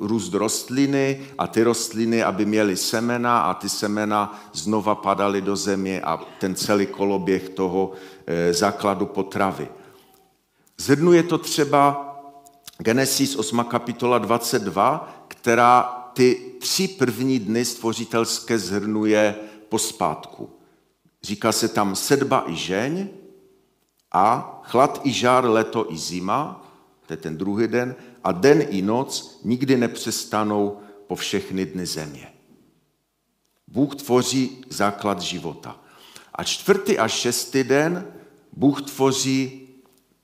růst 0.00 0.34
rostliny 0.34 1.20
a 1.38 1.46
ty 1.46 1.62
rostliny, 1.62 2.22
aby 2.22 2.44
měly 2.44 2.76
semena 2.76 3.40
a 3.40 3.54
ty 3.54 3.68
semena 3.68 4.40
znova 4.52 4.94
padaly 4.94 5.40
do 5.40 5.56
země 5.56 6.00
a 6.00 6.20
ten 6.40 6.54
celý 6.54 6.86
koloběh 6.86 7.48
toho 7.48 7.92
eh, 8.26 8.52
základu 8.52 9.06
potravy. 9.06 9.68
Zhrnuje 10.78 11.22
to 11.22 11.38
třeba 11.38 12.05
Genesis 12.78 13.36
8. 13.36 13.64
kapitola 13.64 14.18
22, 14.18 15.24
která 15.28 15.82
ty 16.12 16.40
tři 16.60 16.88
první 16.88 17.38
dny 17.38 17.64
stvořitelské 17.64 18.58
zhrnuje 18.58 19.34
pospátku. 19.68 20.50
Říká 21.22 21.52
se 21.52 21.68
tam 21.68 21.96
sedba 21.96 22.44
i 22.46 22.56
žeň 22.56 23.08
a 24.12 24.60
chlad 24.64 25.00
i 25.04 25.12
žár, 25.12 25.44
leto 25.44 25.92
i 25.92 25.96
zima, 25.96 26.66
to 27.06 27.12
je 27.12 27.16
ten 27.16 27.36
druhý 27.36 27.68
den, 27.68 27.94
a 28.24 28.32
den 28.32 28.66
i 28.68 28.82
noc 28.82 29.40
nikdy 29.44 29.76
nepřestanou 29.76 30.80
po 31.06 31.16
všechny 31.16 31.66
dny 31.66 31.86
země. 31.86 32.32
Bůh 33.68 33.96
tvoří 33.96 34.64
základ 34.70 35.20
života. 35.20 35.80
A 36.34 36.44
čtvrtý 36.44 36.98
a 36.98 37.08
šestý 37.08 37.64
den 37.64 38.12
Bůh 38.52 38.82
tvoří 38.82 39.65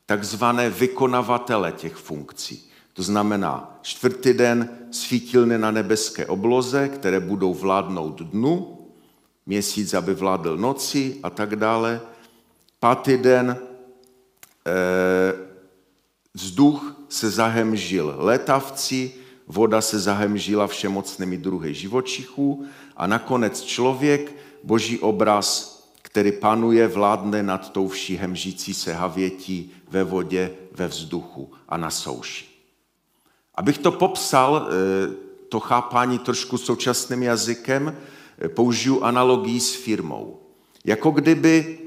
takzvané 0.07 0.71
vykonavatele 0.71 1.73
těch 1.73 1.95
funkcí. 1.95 2.69
To 2.93 3.03
znamená, 3.03 3.79
čtvrtý 3.83 4.33
den 4.33 4.69
svítilny 4.91 5.59
na 5.59 5.71
nebeské 5.71 6.27
obloze, 6.27 6.89
které 6.89 7.21
budou 7.21 7.55
vládnout 7.55 8.21
dnu, 8.21 8.79
měsíc, 9.47 9.95
aby 9.95 10.15
vládl 10.15 10.57
noci 10.57 11.21
a 11.23 11.31
tak 11.31 11.57
dále. 11.57 12.01
Pátý 12.81 13.17
den 13.17 13.57
eh, 14.67 15.33
vzduch 16.35 16.97
se 17.09 17.31
zahemžil 17.31 18.15
letavci, 18.19 19.13
voda 19.47 19.81
se 19.81 19.99
zahemžila 19.99 20.67
všemocnými 20.67 21.39
druhy 21.39 21.75
živočichů 21.75 22.67
a 22.97 23.07
nakonec 23.07 23.63
člověk, 23.63 24.33
boží 24.65 24.99
obraz, 24.99 25.72
který 26.13 26.33
panuje, 26.33 26.89
vládne 26.89 27.43
nad 27.43 27.73
tou 27.73 27.89
vší 27.89 28.17
hemžící 28.17 28.75
se 28.75 28.93
havětí 28.93 29.73
ve 29.91 30.05
vodě, 30.05 30.51
ve 30.73 30.89
vzduchu 30.89 31.53
a 31.69 31.77
na 31.77 31.91
souši. 31.91 32.45
Abych 33.55 33.79
to 33.79 33.93
popsal, 33.93 34.69
eh, 34.69 35.15
to 35.49 35.61
chápání 35.61 36.19
trošku 36.19 36.59
současným 36.59 37.23
jazykem, 37.23 37.97
eh, 38.39 38.49
použiju 38.49 39.03
analogii 39.03 39.61
s 39.61 39.75
firmou. 39.75 40.41
Jako 40.85 41.11
kdyby 41.11 41.79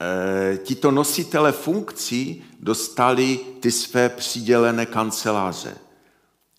e, 0.00 0.58
tito 0.58 0.90
nositele 0.90 1.52
funkcí 1.52 2.44
dostali 2.60 3.40
ty 3.60 3.70
své 3.70 4.08
přidělené 4.08 4.86
kanceláře. 4.86 5.76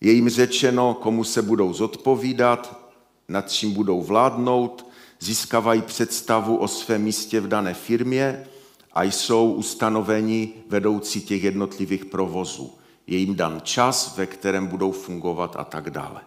Je 0.00 0.12
jim 0.12 0.28
řečeno, 0.28 0.94
komu 0.94 1.24
se 1.24 1.42
budou 1.42 1.72
zodpovídat, 1.72 2.90
nad 3.28 3.50
čím 3.50 3.72
budou 3.72 4.02
vládnout, 4.02 4.87
získávají 5.20 5.82
představu 5.82 6.56
o 6.56 6.68
svém 6.68 7.02
místě 7.02 7.40
v 7.40 7.48
dané 7.48 7.74
firmě 7.74 8.46
a 8.92 9.02
jsou 9.02 9.52
ustanoveni 9.52 10.52
vedoucí 10.68 11.20
těch 11.20 11.44
jednotlivých 11.44 12.04
provozů. 12.04 12.74
Je 13.06 13.18
jim 13.18 13.34
dan 13.34 13.60
čas, 13.64 14.16
ve 14.16 14.26
kterém 14.26 14.66
budou 14.66 14.92
fungovat 14.92 15.56
a 15.56 15.64
tak 15.64 15.90
dále. 15.90 16.20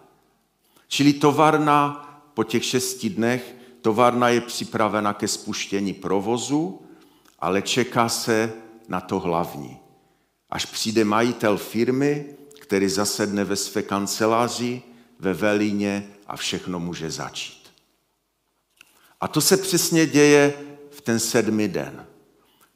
Čili 0.88 1.12
továrna 1.12 2.08
po 2.34 2.44
těch 2.44 2.64
šesti 2.64 3.10
dnech, 3.10 3.54
továrna 3.80 4.28
je 4.28 4.40
připravena 4.40 5.12
ke 5.12 5.28
spuštění 5.28 5.92
provozu, 5.92 6.82
ale 7.38 7.62
čeká 7.62 8.08
se 8.08 8.52
na 8.88 9.00
to 9.00 9.20
hlavní. 9.20 9.78
Až 10.50 10.66
přijde 10.66 11.04
majitel 11.04 11.56
firmy, 11.56 12.26
který 12.60 12.88
zasedne 12.88 13.44
ve 13.44 13.56
své 13.56 13.82
kanceláři, 13.82 14.82
ve 15.18 15.34
Velíně 15.34 16.08
a 16.26 16.36
všechno 16.36 16.80
může 16.80 17.10
začít. 17.10 17.61
A 19.22 19.28
to 19.28 19.40
se 19.40 19.56
přesně 19.56 20.06
děje 20.06 20.54
v 20.90 21.00
ten 21.00 21.18
sedmý 21.18 21.68
den. 21.68 22.06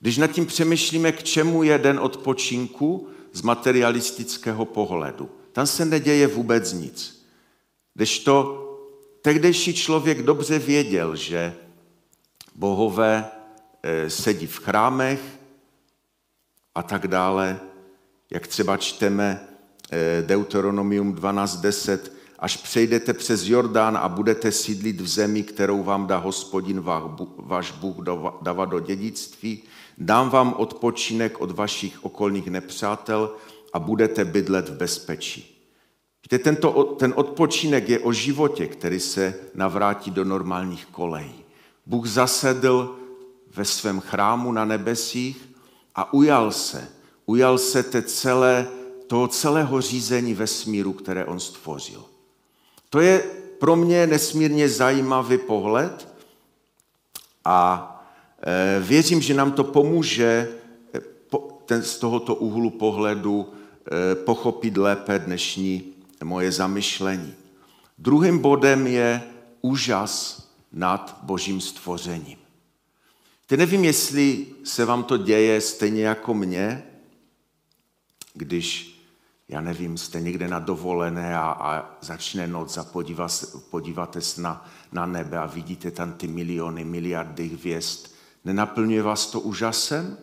Když 0.01 0.17
nad 0.17 0.27
tím 0.27 0.47
přemýšlíme, 0.47 1.13
k 1.13 1.23
čemu 1.23 1.63
je 1.63 1.79
den 1.79 1.99
odpočinku 1.99 3.09
z 3.33 3.43
materialistického 3.43 4.65
pohledu, 4.65 5.31
tam 5.53 5.67
se 5.67 5.85
neděje 5.85 6.27
vůbec 6.27 6.73
nic. 6.73 7.27
to 8.19 8.63
tehdejší 9.23 9.75
člověk 9.75 10.23
dobře 10.23 10.59
věděl, 10.59 11.17
že 11.17 11.55
bohové 12.55 13.31
eh, 13.83 14.11
sedí 14.11 14.47
v 14.47 14.59
chrámech 14.59 15.21
a 16.75 16.83
tak 16.83 17.09
dále, 17.09 17.61
jak 18.31 18.47
třeba 18.47 18.77
čteme 18.77 19.49
eh, 19.91 20.23
Deuteronomium 20.27 21.15
12.10, 21.15 21.99
až 22.39 22.57
přejdete 22.57 23.13
přes 23.13 23.47
Jordán 23.47 23.97
a 23.97 24.09
budete 24.09 24.53
sídlit 24.53 25.01
v 25.01 25.09
zemi, 25.09 25.43
kterou 25.43 25.83
vám 25.83 26.07
dá 26.07 26.19
hospodin 26.19 26.85
váš 27.39 27.73
Bůh 27.73 27.97
dávat 28.43 28.65
do 28.65 28.81
dědictví, 28.81 29.63
dám 29.99 30.31
vám 30.31 30.55
odpočinek 30.59 31.41
od 31.41 31.51
vašich 31.51 32.05
okolních 32.05 32.47
nepřátel 32.47 33.35
a 33.73 33.79
budete 33.79 34.25
bydlet 34.25 34.69
v 34.69 34.77
bezpečí. 34.77 35.53
Víte, 36.23 36.39
tento, 36.39 36.83
ten 36.83 37.13
odpočinek 37.17 37.89
je 37.89 37.99
o 37.99 38.13
životě, 38.13 38.67
který 38.67 39.01
se 39.01 39.35
navrátí 39.55 40.11
do 40.11 40.25
normálních 40.25 40.87
kolejí. 40.87 41.45
Bůh 41.87 42.07
zasedl 42.07 42.97
ve 43.55 43.65
svém 43.65 44.01
chrámu 44.01 44.53
na 44.53 44.65
nebesích 44.65 45.49
a 45.95 46.13
ujal 46.13 46.53
se. 46.53 46.89
Ujal 47.27 47.59
se 47.59 47.83
te 47.83 48.03
celé, 48.03 48.69
toho 49.07 49.29
celého 49.29 49.81
řízení 49.81 50.35
vesmíru, 50.35 50.93
které 50.93 51.25
on 51.25 51.41
stvořil. 51.41 52.05
To 52.91 53.01
je 53.01 53.19
pro 53.59 53.77
mě 53.77 54.07
nesmírně 54.07 54.69
zajímavý 54.69 55.39
pohled 55.39 56.09
a 57.45 57.93
e, 58.43 58.81
věřím, 58.81 59.21
že 59.21 59.35
nám 59.35 59.53
to 59.53 59.65
pomůže 59.65 60.49
e, 60.95 61.01
ten, 61.65 61.83
z 61.83 61.99
tohoto 61.99 62.35
úhlu 62.35 62.71
pohledu 62.71 63.53
e, 63.53 64.15
pochopit 64.15 64.77
lépe 64.77 65.19
dnešní 65.19 65.93
moje 66.25 66.53
zamyšlení. 66.53 67.35
Druhým 67.99 68.39
bodem 68.39 68.87
je 68.87 69.23
úžas 69.61 70.43
nad 70.73 71.19
božím 71.23 71.61
stvořením. 71.61 72.39
Ty 73.47 73.57
nevím, 73.57 73.85
jestli 73.85 74.47
se 74.65 74.85
vám 74.85 75.05
to 75.05 75.17
děje 75.17 75.61
stejně 75.61 76.03
jako 76.03 76.35
mně, 76.35 76.85
když 78.35 78.96
já 79.49 79.61
nevím, 79.61 79.99
jste 79.99 80.21
někde 80.21 80.49
na 80.49 80.59
dovolené 80.59 81.37
a, 81.37 81.43
a 81.43 81.97
začne 82.01 82.47
noc 82.47 82.79
a 82.79 82.85
podívá, 82.85 83.29
podíváte 83.71 84.21
se 84.21 84.43
na, 84.43 84.69
na 84.93 85.07
nebe 85.07 85.39
a 85.39 85.47
vidíte 85.47 85.91
tam 85.91 86.13
ty 86.13 86.29
miliony, 86.29 86.85
miliardy 86.85 87.49
hvězd. 87.49 88.07
Nenaplňuje 88.45 89.03
vás 89.03 89.27
to 89.27 89.41
úžasem? 89.41 90.17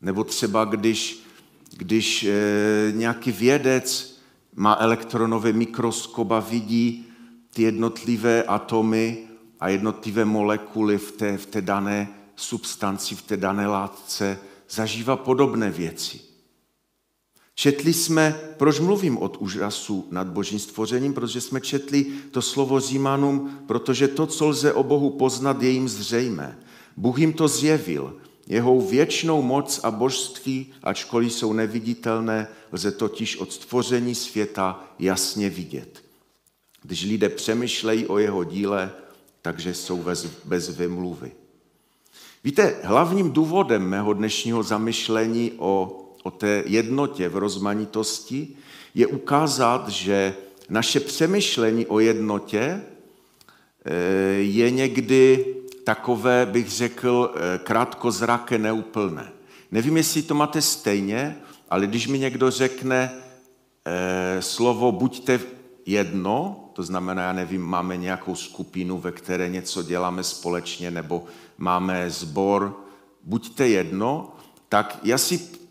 Nebo 0.00 0.24
třeba 0.24 0.64
když, 0.64 1.26
když 1.76 2.24
e, 2.24 2.32
nějaký 2.92 3.32
vědec 3.32 4.16
má 4.54 4.76
elektronový 4.80 5.52
mikroskop 5.52 6.30
a 6.30 6.40
vidí 6.40 7.06
ty 7.50 7.62
jednotlivé 7.62 8.42
atomy 8.42 9.28
a 9.60 9.68
jednotlivé 9.68 10.24
molekuly 10.24 10.98
v 10.98 11.12
té, 11.12 11.38
v 11.38 11.46
té 11.46 11.62
dané 11.62 12.08
substanci, 12.36 13.14
v 13.14 13.22
té 13.22 13.36
dané 13.36 13.66
látce, 13.66 14.38
zažívá 14.68 15.16
podobné 15.16 15.70
věci. 15.70 16.25
Četli 17.58 17.92
jsme, 17.92 18.40
proč 18.56 18.80
mluvím 18.80 19.18
od 19.18 19.36
úžasu 19.36 20.06
nad 20.10 20.26
božím 20.26 20.58
stvořením, 20.58 21.14
protože 21.14 21.40
jsme 21.40 21.60
četli 21.60 22.06
to 22.30 22.42
slovo 22.42 22.80
Římanům, 22.80 23.58
protože 23.66 24.08
to, 24.08 24.26
co 24.26 24.46
lze 24.48 24.72
o 24.72 24.82
Bohu 24.82 25.10
poznat, 25.10 25.62
je 25.62 25.70
jim 25.70 25.88
zřejmé. 25.88 26.58
Bůh 26.96 27.18
jim 27.18 27.32
to 27.32 27.48
zjevil. 27.48 28.16
Jeho 28.46 28.80
věčnou 28.80 29.42
moc 29.42 29.80
a 29.82 29.90
božství, 29.90 30.72
ačkoliv 30.82 31.32
jsou 31.32 31.52
neviditelné, 31.52 32.48
lze 32.72 32.92
totiž 32.92 33.36
od 33.36 33.52
stvoření 33.52 34.14
světa 34.14 34.84
jasně 34.98 35.50
vidět. 35.50 36.04
Když 36.82 37.04
lidé 37.04 37.28
přemýšlejí 37.28 38.06
o 38.06 38.18
jeho 38.18 38.44
díle, 38.44 38.92
takže 39.42 39.74
jsou 39.74 39.96
bez, 39.96 40.26
bez 40.44 40.76
vymluvy. 40.76 41.32
Víte, 42.44 42.76
hlavním 42.82 43.30
důvodem 43.30 43.88
mého 43.88 44.12
dnešního 44.12 44.62
zamyšlení 44.62 45.52
o 45.58 46.02
o 46.26 46.30
té 46.30 46.62
jednotě 46.66 47.28
v 47.28 47.36
rozmanitosti, 47.36 48.48
je 48.94 49.06
ukázat, 49.06 49.88
že 49.88 50.34
naše 50.68 51.00
přemýšlení 51.00 51.86
o 51.86 52.00
jednotě 52.00 52.82
eh, 53.84 53.94
je 54.42 54.70
někdy 54.70 55.46
takové, 55.84 56.46
bych 56.46 56.70
řekl, 56.70 57.34
eh, 57.34 57.58
krátkozraké, 57.58 58.58
neúplné. 58.58 59.32
Nevím, 59.70 59.96
jestli 59.96 60.22
to 60.22 60.34
máte 60.34 60.62
stejně, 60.62 61.36
ale 61.70 61.86
když 61.86 62.06
mi 62.06 62.18
někdo 62.18 62.50
řekne 62.50 63.10
eh, 63.14 64.42
slovo 64.42 64.92
buďte 64.92 65.40
jedno, 65.86 66.70
to 66.72 66.82
znamená, 66.82 67.22
já 67.22 67.32
nevím, 67.32 67.62
máme 67.62 67.96
nějakou 67.96 68.34
skupinu, 68.34 68.98
ve 68.98 69.12
které 69.12 69.48
něco 69.48 69.82
děláme 69.82 70.22
společně, 70.24 70.90
nebo 70.90 71.24
máme 71.58 72.10
sbor, 72.10 72.74
buďte 73.22 73.68
jedno, 73.68 74.34
tak 74.68 74.98
já 75.02 75.18
si 75.18 75.65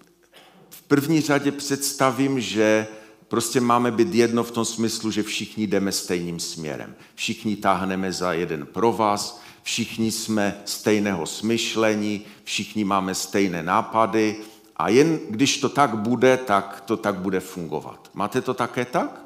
první 0.87 1.21
řadě 1.21 1.51
představím, 1.51 2.39
že 2.39 2.87
prostě 3.27 3.61
máme 3.61 3.91
být 3.91 4.15
jedno 4.15 4.43
v 4.43 4.51
tom 4.51 4.65
smyslu, 4.65 5.11
že 5.11 5.23
všichni 5.23 5.67
jdeme 5.67 5.91
stejným 5.91 6.39
směrem. 6.39 6.95
Všichni 7.15 7.55
táhneme 7.55 8.11
za 8.11 8.33
jeden 8.33 8.65
pro 8.65 8.91
vás, 8.91 9.41
všichni 9.63 10.11
jsme 10.11 10.61
stejného 10.65 11.25
smyšlení, 11.25 12.25
všichni 12.43 12.83
máme 12.83 13.15
stejné 13.15 13.63
nápady 13.63 14.35
a 14.75 14.89
jen 14.89 15.19
když 15.29 15.57
to 15.57 15.69
tak 15.69 15.97
bude, 15.97 16.37
tak 16.37 16.83
to 16.85 16.97
tak 16.97 17.15
bude 17.15 17.39
fungovat. 17.39 18.09
Máte 18.13 18.41
to 18.41 18.53
také 18.53 18.85
tak? 18.85 19.25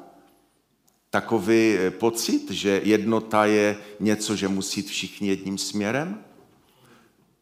Takový 1.10 1.76
eh, 1.78 1.90
pocit, 1.90 2.50
že 2.50 2.80
jednota 2.84 3.46
je 3.46 3.76
něco, 4.00 4.36
že 4.36 4.48
musí 4.48 4.82
všichni 4.82 5.28
jedním 5.28 5.58
směrem? 5.58 6.18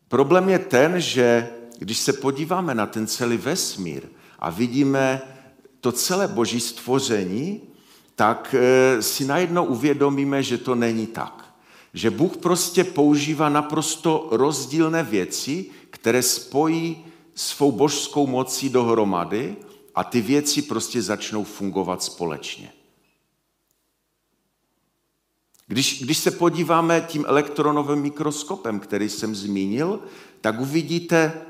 Problém 0.09 0.49
je 0.49 0.59
ten, 0.59 1.01
že 1.01 1.49
když 1.79 1.99
se 1.99 2.13
podíváme 2.13 2.75
na 2.75 2.87
ten 2.87 3.07
celý 3.07 3.37
vesmír 3.37 4.03
a 4.39 4.51
vidíme 4.51 5.23
to 5.81 5.93
celé 5.93 6.29
boží 6.29 6.61
stvoření, 6.61 7.61
tak 8.15 8.55
eh, 8.59 9.03
si 9.03 9.25
najednou 9.25 9.65
uvědomíme, 9.65 10.43
že 10.43 10.59
to 10.59 10.75
není 10.75 11.07
tak. 11.07 11.55
Že 11.95 12.11
Bůh 12.11 12.37
prostě 12.37 12.85
používá 12.85 13.49
naprosto 13.49 14.29
rozdílné 14.31 15.03
věci, 15.03 15.67
které 15.91 16.23
spojí 16.23 17.05
svou 17.35 17.73
božskou 17.73 18.27
mocí 18.27 18.69
dohromady 18.69 19.57
a 19.95 20.05
ty 20.05 20.21
věci 20.21 20.63
prostě 20.63 21.03
začnou 21.03 21.45
fungovat 21.45 22.03
společně. 22.03 22.73
Když, 25.67 26.03
když 26.03 26.19
se 26.19 26.31
podíváme 26.31 27.05
tím 27.09 27.25
elektronovým 27.29 27.99
mikroskopem, 27.99 28.81
který 28.81 29.09
jsem 29.09 29.35
zmínil, 29.35 30.01
tak 30.41 30.61
uvidíte, 30.61 31.48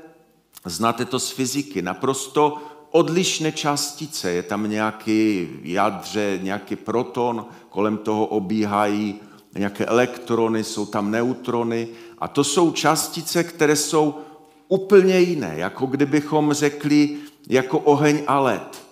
znáte 0.65 1.05
to 1.05 1.19
z 1.19 1.31
fyziky, 1.31 1.81
naprosto 1.81 2.57
odlišné 2.91 3.51
částice. 3.51 4.31
Je 4.31 4.43
tam 4.43 4.69
nějaký 4.69 5.49
jadře, 5.63 6.39
nějaký 6.43 6.75
proton, 6.75 7.45
kolem 7.69 7.97
toho 7.97 8.25
obíhají 8.25 9.19
nějaké 9.57 9.85
elektrony, 9.85 10.63
jsou 10.63 10.85
tam 10.85 11.11
neutrony. 11.11 11.87
A 12.17 12.27
to 12.27 12.43
jsou 12.43 12.71
částice, 12.71 13.43
které 13.43 13.75
jsou 13.75 14.15
úplně 14.67 15.19
jiné, 15.19 15.53
jako 15.57 15.85
kdybychom 15.85 16.53
řekli 16.53 17.17
jako 17.49 17.79
oheň 17.79 18.23
a 18.27 18.39
led. 18.39 18.83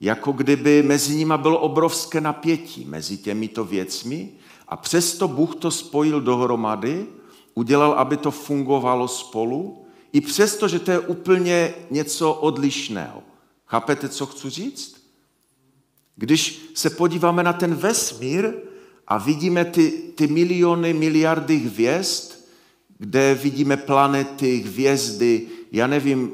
Jako 0.00 0.32
kdyby 0.32 0.82
mezi 0.82 1.16
nimi 1.16 1.34
bylo 1.36 1.58
obrovské 1.58 2.20
napětí, 2.20 2.84
mezi 2.84 3.16
těmito 3.16 3.64
věcmi. 3.64 4.28
A 4.68 4.76
přesto 4.76 5.28
Bůh 5.28 5.54
to 5.54 5.70
spojil 5.70 6.20
dohromady, 6.20 7.06
udělal, 7.54 7.92
aby 7.92 8.16
to 8.16 8.30
fungovalo 8.30 9.08
spolu, 9.08 9.83
i 10.14 10.20
přesto, 10.20 10.68
že 10.68 10.78
to 10.78 10.90
je 10.90 10.98
úplně 10.98 11.74
něco 11.90 12.32
odlišného. 12.32 13.22
Chápete, 13.66 14.08
co 14.08 14.26
chci 14.26 14.50
říct? 14.50 14.96
Když 16.16 16.70
se 16.74 16.90
podíváme 16.90 17.42
na 17.42 17.52
ten 17.52 17.74
vesmír 17.74 18.52
a 19.08 19.18
vidíme 19.18 19.64
ty, 19.64 19.90
ty 20.14 20.26
miliony, 20.26 20.92
miliardy 20.92 21.56
hvězd, 21.56 22.32
kde 22.98 23.34
vidíme 23.34 23.76
planety, 23.76 24.56
hvězdy, 24.56 25.46
já 25.72 25.86
nevím, 25.86 26.32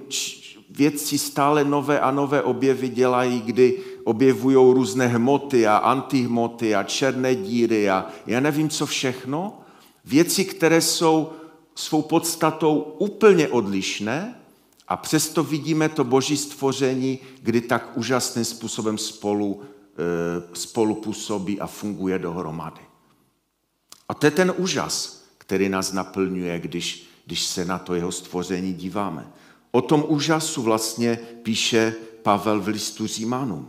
vědci 0.71 1.19
stále 1.19 1.65
nové 1.65 2.01
a 2.01 2.11
nové 2.11 2.43
objevy 2.43 2.89
dělají, 2.89 3.41
kdy 3.41 3.79
objevují 4.05 4.57
různé 4.57 5.07
hmoty 5.07 5.67
a 5.67 5.77
antihmoty 5.77 6.75
a 6.75 6.83
černé 6.83 7.35
díry 7.35 7.91
a 7.91 8.07
já 8.27 8.41
nevím, 8.41 8.69
co 8.69 8.87
všechno. 8.87 9.61
Věci, 10.05 10.45
které 10.45 10.81
jsou 10.81 11.33
svou 11.81 12.03
podstatou 12.03 12.97
úplně 12.99 13.49
odlišné 13.49 14.35
a 14.89 14.97
přesto 14.97 15.45
vidíme 15.45 15.89
to 15.89 16.05
boží 16.05 16.37
stvoření, 16.37 17.19
kdy 17.43 17.61
tak 17.61 17.97
úžasným 17.97 18.45
způsobem 18.45 18.99
spolu, 18.99 19.63
e, 19.63 20.57
spolu 20.57 20.95
působí 20.95 21.61
a 21.61 21.67
funguje 21.67 22.19
dohromady. 22.19 22.81
A 24.09 24.15
to 24.15 24.27
je 24.27 24.31
ten 24.31 24.53
úžas, 24.57 25.25
který 25.39 25.69
nás 25.69 25.93
naplňuje, 25.93 26.59
když, 26.59 27.07
když 27.27 27.45
se 27.45 27.65
na 27.65 27.79
to 27.79 27.95
jeho 27.95 28.13
stvoření 28.13 28.75
díváme. 28.75 29.33
O 29.71 29.81
tom 29.83 30.05
úžasu 30.09 30.63
vlastně 30.63 31.19
píše 31.43 31.95
Pavel 32.23 32.61
v 32.61 32.69
listu 32.69 33.07
Římanům. 33.07 33.69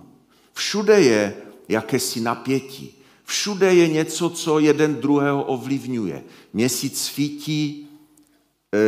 Všude 0.54 1.02
je 1.02 1.38
jakési 1.69 2.21
napětí. 2.21 2.97
Všude 3.24 3.74
je 3.74 3.88
něco, 3.88 4.30
co 4.30 4.60
jeden 4.60 4.95
druhého 4.95 5.43
ovlivňuje. 5.43 6.24
Měsíc 6.54 7.02
svítí, 7.02 7.88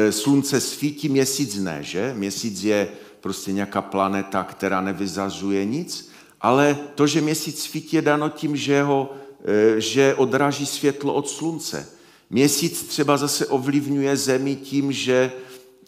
slunce 0.09 0.61
svítí, 0.61 1.09
měsíc 1.09 1.55
ne, 1.55 1.83
že? 1.83 2.13
Měsíc 2.17 2.63
je 2.63 2.89
prostě 3.21 3.51
nějaká 3.51 3.81
planeta, 3.81 4.43
která 4.43 4.81
nevyzařuje 4.81 5.65
nic, 5.65 6.09
ale 6.41 6.77
to, 6.95 7.07
že 7.07 7.21
měsíc 7.21 7.63
svítí, 7.63 7.95
je 7.95 8.01
dano 8.01 8.29
tím, 8.29 8.55
že, 8.55 8.83
ho, 8.83 9.13
e, 9.45 9.81
že 9.81 10.15
odráží 10.15 10.65
světlo 10.65 11.13
od 11.13 11.29
slunce. 11.29 11.89
Měsíc 12.29 12.83
třeba 12.83 13.17
zase 13.17 13.45
ovlivňuje 13.45 14.17
zemi 14.17 14.55
tím, 14.55 14.91
že, 14.91 15.31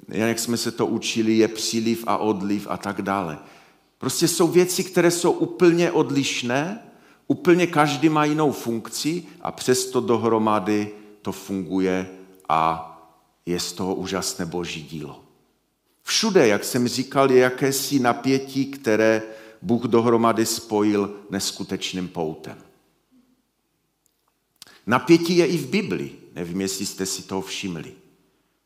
jak 0.07 0.39
jsme 0.39 0.57
se 0.57 0.71
to 0.71 0.85
učili, 0.85 1.37
je 1.37 1.47
příliv 1.47 2.03
a 2.07 2.17
odliv 2.17 2.67
a 2.69 2.77
tak 2.77 3.01
dále. 3.01 3.37
Prostě 3.97 4.27
jsou 4.27 4.47
věci, 4.47 4.83
které 4.83 5.11
jsou 5.11 5.31
úplně 5.31 5.91
odlišné, 5.91 6.79
úplně 7.27 7.67
každý 7.67 8.09
má 8.09 8.25
jinou 8.25 8.51
funkci 8.51 9.23
a 9.41 9.51
přesto 9.51 10.01
dohromady 10.01 10.91
to 11.21 11.31
funguje 11.31 12.07
a 12.49 12.91
je 13.45 13.59
z 13.59 13.73
toho 13.73 13.95
úžasné 13.95 14.45
boží 14.45 14.83
dílo. 14.83 15.23
Všude, 16.03 16.47
jak 16.47 16.63
jsem 16.63 16.87
říkal, 16.87 17.31
je 17.31 17.37
jakési 17.37 17.99
napětí, 17.99 18.65
které 18.65 19.23
Bůh 19.61 19.83
dohromady 19.83 20.45
spojil 20.45 21.15
neskutečným 21.29 22.07
poutem. 22.07 22.57
Napětí 24.87 25.37
je 25.37 25.45
i 25.45 25.57
v 25.57 25.67
Biblii. 25.67 26.29
Nevím, 26.35 26.61
jestli 26.61 26.85
jste 26.85 27.05
si 27.05 27.23
toho 27.23 27.41
všimli. 27.41 27.93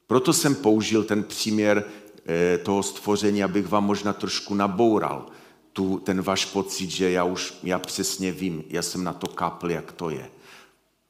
Proto 0.08 0.34
jsem 0.34 0.56
použil 0.56 1.04
ten 1.04 1.24
příměr 1.24 1.84
eh, 2.26 2.58
toho 2.58 2.84
stvoření, 2.84 3.44
abych 3.44 3.68
vám 3.68 3.86
možná 3.86 4.14
trošku 4.14 4.56
naboural 4.56 5.26
tu, 5.74 6.00
ten 6.00 6.22
váš 6.22 6.46
pocit, 6.46 6.90
že 6.90 7.12
já 7.12 7.24
už 7.24 7.54
já 7.64 7.80
přesně 7.80 8.32
vím, 8.32 8.64
já 8.68 8.82
jsem 8.82 9.04
na 9.04 9.14
to 9.14 9.28
kapl, 9.28 9.72
jak 9.72 9.92
to 9.92 10.10
je. 10.10 10.32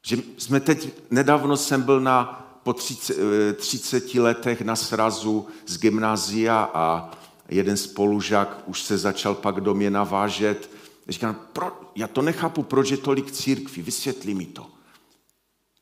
Že 0.02 0.16
jsme 0.38 0.60
teď, 0.60 0.88
nedávno 1.10 1.56
jsem 1.56 1.82
byl 1.82 2.00
na, 2.00 2.46
po 2.62 2.72
30, 2.72 3.16
30 3.56 4.14
eh, 4.14 4.20
letech 4.20 4.60
na 4.60 4.76
srazu 4.76 5.46
z 5.66 5.78
gymnázia 5.78 6.70
a 6.74 7.10
jeden 7.48 7.76
spolužák 7.76 8.62
už 8.66 8.82
se 8.82 8.98
začal 8.98 9.34
pak 9.34 9.60
do 9.60 9.74
mě 9.74 9.90
navážet. 9.90 10.70
Říkám, 11.08 11.36
pro, 11.52 11.80
já 11.94 12.06
to 12.06 12.22
nechápu, 12.22 12.62
proč 12.62 12.90
je 12.90 12.96
tolik 12.96 13.32
církví, 13.32 13.82
vysvětli 13.82 14.34
mi 14.34 14.46
to. 14.46 14.66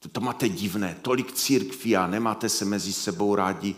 To, 0.00 0.08
to 0.08 0.20
máte 0.20 0.48
divné, 0.48 0.96
tolik 1.02 1.32
církví 1.32 1.96
a 1.96 2.06
nemáte 2.06 2.48
se 2.48 2.64
mezi 2.64 2.92
sebou 2.92 3.34
rádi. 3.34 3.76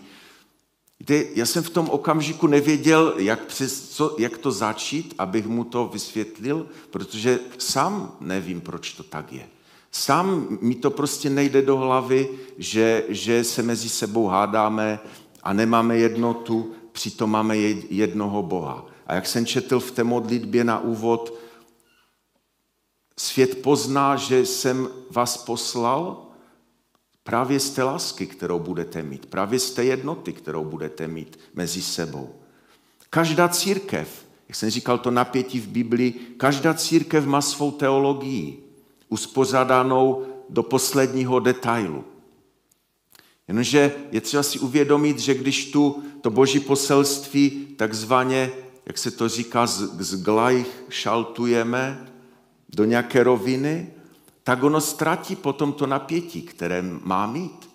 Víte, 1.00 1.24
já 1.34 1.46
jsem 1.46 1.62
v 1.62 1.70
tom 1.70 1.90
okamžiku 1.90 2.46
nevěděl, 2.46 3.14
jak, 3.16 3.44
přes, 3.44 3.88
co, 3.88 4.16
jak 4.18 4.38
to 4.38 4.52
začít, 4.52 5.14
abych 5.18 5.46
mu 5.46 5.64
to 5.64 5.90
vysvětlil, 5.92 6.66
protože 6.90 7.40
sám 7.58 8.16
nevím, 8.20 8.60
proč 8.60 8.92
to 8.92 9.02
tak 9.02 9.32
je. 9.32 9.48
Sám 9.92 10.59
mi 10.61 10.74
to 10.74 10.90
prostě 10.90 11.31
nejde 11.31 11.62
do 11.62 11.76
hlavy, 11.76 12.29
že, 12.59 13.05
že 13.09 13.44
se 13.44 13.62
mezi 13.62 13.88
sebou 13.88 14.26
hádáme 14.26 14.98
a 15.42 15.53
nemáme 15.53 15.96
jednotu, 15.98 16.72
přitom 16.92 17.31
máme 17.31 17.57
jednoho 17.57 18.42
Boha. 18.42 18.87
A 19.07 19.14
jak 19.14 19.26
jsem 19.26 19.46
četl 19.46 19.81
v 19.81 19.90
té 19.90 20.05
modlitbě 20.05 20.64
na 20.64 20.81
úvod, 20.81 21.35
svět 23.18 23.62
pozná, 23.62 24.16
že 24.16 24.46
jsem 24.46 24.88
vás 25.11 25.37
poslal 25.37 26.26
právě 27.24 27.61
z 27.61 27.70
té 27.70 27.83
lásky, 27.83 28.26
kterou 28.26 28.59
budete 28.59 29.03
mít, 29.03 29.26
právě 29.26 29.59
z 29.59 29.70
té 29.70 29.85
jednoty, 29.85 30.33
kterou 30.33 30.64
budete 30.64 31.09
mít 31.09 31.38
mezi 31.55 31.83
sebou. 31.83 32.35
Každá 33.11 33.48
církev, 33.48 34.26
jak 34.48 34.57
jsem 34.57 34.70
říkal, 34.70 34.98
to 34.98 35.11
napětí 35.11 35.61
v 35.61 35.68
Biblii, 35.68 36.12
každá 36.37 36.74
církev 36.74 37.26
má 37.26 37.40
svou 37.40 37.70
teologii, 37.70 38.69
uspořádanou 39.10 40.26
do 40.48 40.62
posledního 40.62 41.40
detailu. 41.40 42.04
Jenomže 43.48 43.92
je 44.12 44.20
třeba 44.20 44.42
si 44.42 44.58
uvědomit, 44.58 45.18
že 45.18 45.34
když 45.34 45.70
tu 45.70 46.02
to 46.20 46.30
boží 46.30 46.60
poselství 46.60 47.50
takzvaně, 47.76 48.50
jak 48.86 48.98
se 48.98 49.10
to 49.10 49.28
říká, 49.28 49.66
z, 49.66 50.00
z 50.00 50.22
glajch 50.22 50.84
šaltujeme 50.88 52.12
do 52.68 52.84
nějaké 52.84 53.22
roviny, 53.22 53.92
tak 54.42 54.62
ono 54.62 54.80
ztratí 54.80 55.36
potom 55.36 55.72
to 55.72 55.86
napětí, 55.86 56.42
které 56.42 56.82
má 56.82 57.26
mít. 57.26 57.70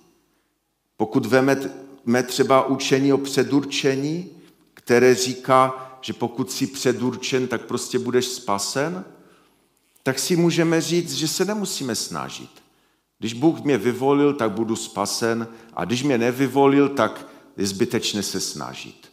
Pokud 0.97 1.25
veme 2.05 2.23
třeba 2.23 2.65
učení 2.65 3.13
o 3.13 3.17
předurčení, 3.17 4.29
které 4.73 5.15
říká, 5.15 5.73
že 6.01 6.13
pokud 6.13 6.51
jsi 6.51 6.67
předurčen, 6.67 7.47
tak 7.47 7.65
prostě 7.65 7.99
budeš 7.99 8.25
spasen, 8.25 9.05
tak 10.05 10.19
si 10.19 10.35
můžeme 10.35 10.81
říct, 10.81 11.13
že 11.13 11.27
se 11.27 11.45
nemusíme 11.45 11.95
snažit. 11.95 12.49
Když 13.19 13.33
Bůh 13.33 13.61
mě 13.61 13.77
vyvolil, 13.77 14.33
tak 14.33 14.51
budu 14.51 14.75
spasen 14.75 15.47
a 15.73 15.85
když 15.85 16.03
mě 16.03 16.17
nevyvolil, 16.17 16.89
tak 16.89 17.27
je 17.57 17.67
zbytečné 17.67 18.23
se 18.23 18.39
snažit. 18.39 19.11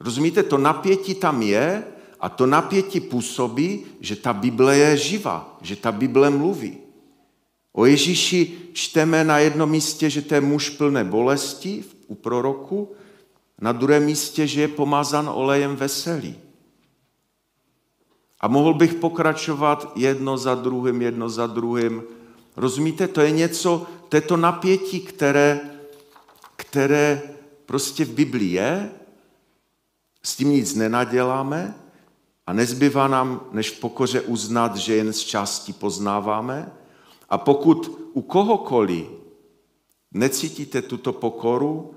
Rozumíte, 0.00 0.42
to 0.42 0.58
napětí 0.58 1.14
tam 1.14 1.42
je 1.42 1.84
a 2.20 2.28
to 2.28 2.46
napětí 2.46 3.00
působí, 3.00 3.84
že 4.00 4.16
ta 4.16 4.32
Bible 4.32 4.76
je 4.76 4.96
živá, 4.96 5.58
že 5.62 5.76
ta 5.76 5.92
Bible 5.92 6.30
mluví. 6.30 6.78
O 7.72 7.86
Ježíši 7.86 8.58
čteme 8.72 9.24
na 9.24 9.38
jednom 9.38 9.70
místě, 9.70 10.10
že 10.10 10.22
to 10.22 10.34
je 10.34 10.40
muž 10.40 10.68
plné 10.68 11.04
bolesti 11.04 11.84
u 12.06 12.14
proroku, 12.14 12.92
na 13.60 13.72
druhém 13.72 14.04
místě, 14.04 14.46
že 14.46 14.60
je 14.60 14.68
pomazan 14.68 15.28
olejem 15.28 15.76
veselý. 15.76 16.36
A 18.42 18.48
mohl 18.48 18.74
bych 18.74 18.94
pokračovat 18.94 19.92
jedno 19.94 20.38
za 20.38 20.54
druhým, 20.54 21.02
jedno 21.02 21.28
za 21.28 21.46
druhým. 21.46 22.02
Rozumíte, 22.56 23.08
to 23.08 23.20
je 23.20 23.30
něco, 23.30 23.86
to 24.08 24.16
je 24.16 24.20
to 24.20 24.36
napětí, 24.36 25.00
které, 25.00 25.60
které 26.56 27.22
prostě 27.66 28.04
v 28.04 28.10
Biblii 28.10 28.52
je, 28.52 28.90
s 30.22 30.36
tím 30.36 30.50
nic 30.50 30.74
nenaděláme 30.74 31.74
a 32.46 32.52
nezbývá 32.52 33.08
nám, 33.08 33.40
než 33.52 33.70
v 33.70 33.80
pokoře 33.80 34.20
uznat, 34.20 34.76
že 34.76 34.96
jen 34.96 35.12
z 35.12 35.18
části 35.18 35.72
poznáváme 35.72 36.72
A 37.28 37.38
pokud 37.38 37.98
u 38.12 38.22
kohokoliv 38.22 39.06
necítíte 40.12 40.82
tuto 40.82 41.12
pokoru, 41.12 41.94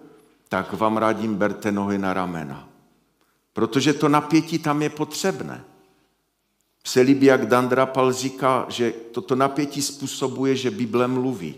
tak 0.50 0.74
vám 0.74 0.98
radím, 0.98 1.36
berte 1.36 1.72
nohy 1.72 1.98
na 1.98 2.14
ramena. 2.14 2.70
Protože 3.54 3.94
to 3.94 4.10
napětí 4.10 4.60
tam 4.60 4.82
je 4.82 4.90
potřebné. 4.90 5.64
Se 6.88 7.02
líbí, 7.02 7.26
jak 7.26 7.46
Dan 7.46 7.70
Drapal 7.70 8.14
říká, 8.14 8.66
že 8.70 8.92
toto 8.92 9.36
napětí 9.36 9.82
způsobuje, 9.82 10.56
že 10.56 10.72
Bible 10.72 11.08
mluví. 11.08 11.56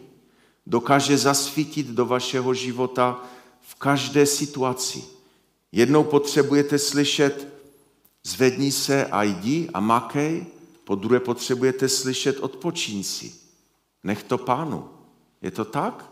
Dokáže 0.67 1.17
zasvítit 1.17 1.87
do 1.87 2.05
vašeho 2.05 2.53
života 2.53 3.23
v 3.61 3.75
každé 3.75 4.25
situaci. 4.25 5.03
Jednou 5.71 6.03
potřebujete 6.03 6.79
slyšet 6.79 7.47
zvedni 8.23 8.71
se 8.71 9.05
a 9.05 9.23
jdi 9.23 9.69
a 9.73 9.79
makej, 9.79 10.45
po 10.83 10.95
druhé 10.95 11.19
potřebujete 11.19 11.89
slyšet 11.89 12.39
odpočíň 12.39 13.03
si. 13.03 13.33
Nech 14.03 14.23
to 14.23 14.37
pánu. 14.37 14.89
Je 15.41 15.51
to 15.51 15.65
tak? 15.65 16.11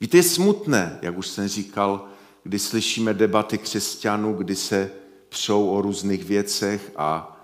Víte, 0.00 0.16
je 0.16 0.22
smutné, 0.22 0.98
jak 1.02 1.18
už 1.18 1.28
jsem 1.28 1.48
říkal, 1.48 2.08
kdy 2.42 2.58
slyšíme 2.58 3.14
debaty 3.14 3.58
křesťanů, 3.58 4.34
kdy 4.34 4.56
se 4.56 4.90
přou 5.32 5.70
o 5.70 5.82
různých 5.82 6.24
věcech 6.24 6.92
a 6.96 7.40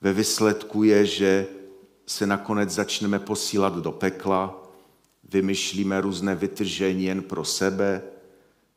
ve 0.00 0.12
výsledku 0.12 0.82
je, 0.82 1.06
že 1.06 1.46
se 2.06 2.26
nakonec 2.26 2.70
začneme 2.70 3.18
posílat 3.18 3.76
do 3.76 3.92
pekla, 3.92 4.62
vymyšlíme 5.24 6.00
různé 6.00 6.34
vytržení 6.34 7.04
jen 7.04 7.22
pro 7.22 7.44
sebe. 7.44 8.02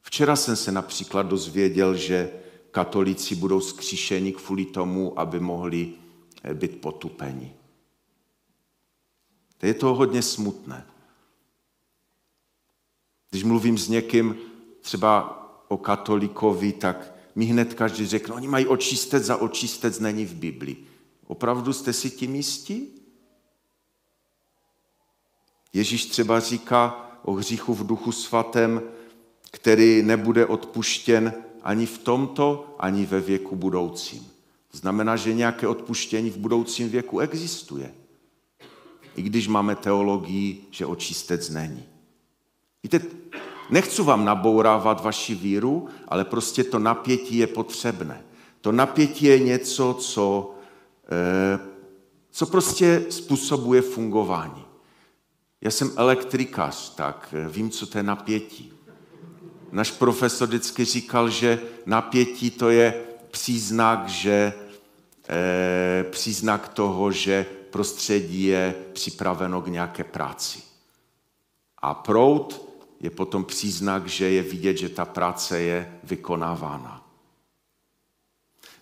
Včera 0.02 0.36
jsem 0.36 0.56
se 0.56 0.72
například 0.72 1.24
dozvěděl, 1.24 1.96
že 1.96 2.32
katolíci 2.72 3.36
budou 3.36 3.62
skříšeni 3.62 4.34
kvůli 4.34 4.66
tomu, 4.66 5.20
aby 5.20 5.40
mohli 5.40 5.94
eh, 6.44 6.54
být 6.54 6.82
potupeni. 6.82 7.56
To 9.58 9.66
je 9.66 9.74
to 9.74 9.96
hodně 9.96 10.22
smutné. 10.22 10.86
Když 13.30 13.44
mluvím 13.44 13.78
s 13.78 13.88
někým 13.88 14.36
třeba 14.82 15.40
o 15.68 15.78
katolikovi, 15.78 16.72
tak 16.72 17.19
mi 17.36 17.46
hned 17.46 17.74
každý 17.74 18.08
řekne, 18.08 18.34
oni 18.34 18.48
mají 18.48 18.68
očistec 18.68 19.30
a 19.30 19.38
očistec 19.38 20.00
není 20.00 20.26
v 20.26 20.34
Biblii. 20.34 20.88
Opravdu 21.28 21.74
jste 21.74 21.94
si 21.94 22.10
tím 22.10 22.36
jistí? 22.36 22.88
Ježíš 25.74 26.06
třeba 26.06 26.40
říká 26.40 27.10
o 27.24 27.34
hříchu 27.34 27.74
v 27.74 27.88
duchu 27.88 28.12
svatém, 28.12 28.82
který 29.52 30.04
nebude 30.04 30.46
odpuštěn 30.46 31.34
ani 31.64 31.86
v 31.86 31.98
tomto, 31.98 32.76
ani 32.80 33.06
ve 33.06 33.22
věku 33.22 33.56
budoucím. 33.56 34.28
Znamená, 34.72 35.16
že 35.16 35.34
nějaké 35.34 35.68
odpuštění 35.68 36.30
v 36.30 36.38
budoucím 36.38 36.90
věku 36.90 37.20
existuje. 37.20 37.94
I 39.16 39.22
když 39.22 39.48
máme 39.48 39.76
teologii, 39.76 40.68
že 40.72 40.86
očistec 40.86 41.50
není. 41.50 41.84
Víte, 42.84 43.02
nechci 43.70 44.02
vám 44.02 44.26
nabourávat 44.26 45.04
vaši 45.04 45.36
víru, 45.36 45.88
ale 46.08 46.26
prostě 46.26 46.64
to 46.64 46.80
napětí 46.80 47.38
je 47.38 47.48
potřebné. 47.48 48.24
To 48.62 48.72
napětí 48.72 49.26
je 49.26 49.40
něco, 49.40 49.94
co, 49.94 50.56
eh, 51.12 51.60
co 52.32 52.46
prostě 52.46 53.06
způsobuje 53.10 53.82
fungování. 53.82 54.66
Já 55.62 55.72
jsem 55.72 55.92
elektrikář, 55.96 56.96
tak 56.96 57.34
eh, 57.38 57.50
vím, 57.50 57.70
co 57.70 57.88
to 57.88 57.98
je 57.98 58.04
napětí. 58.04 58.74
Náš 59.72 59.92
profesor 59.92 60.48
vždycky 60.48 60.86
říkal, 60.86 61.30
že 61.30 61.60
napětí 61.86 62.52
to 62.52 62.70
je 62.70 63.04
příznak, 63.32 64.08
že, 64.08 64.54
eh, 65.30 66.06
příznak 66.10 66.68
toho, 66.68 67.12
že 67.12 67.46
prostředí 67.70 68.44
je 68.44 68.76
připraveno 68.94 69.62
k 69.62 69.68
nějaké 69.68 70.04
práci. 70.04 70.60
A 71.78 71.94
prout 71.94 72.69
je 73.00 73.10
potom 73.10 73.46
příznak, 73.46 74.08
že 74.08 74.30
je 74.30 74.44
vidět, 74.44 74.78
že 74.78 74.90
ta 74.90 75.06
práce 75.06 75.62
je 75.62 76.00
vykonávána. 76.04 77.06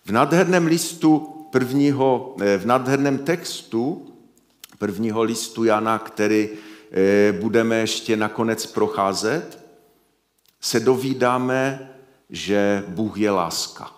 V 0.04 0.10
nádherném 0.10 0.66
listu 0.66 1.18
prvního, 1.52 2.36
eh, 2.40 2.58
v 2.58 2.66
nádherném 2.66 3.18
textu 3.18 4.14
prvního 4.78 5.22
listu 5.22 5.64
Jana, 5.64 5.98
který 5.98 6.48
eh, 6.90 7.32
budeme 7.32 7.76
ještě 7.76 8.16
nakonec 8.16 8.66
procházet, 8.66 9.64
se 10.60 10.80
dovídáme, 10.80 11.90
že 12.30 12.84
Bůh 12.88 13.18
je 13.18 13.30
láska. 13.30 13.92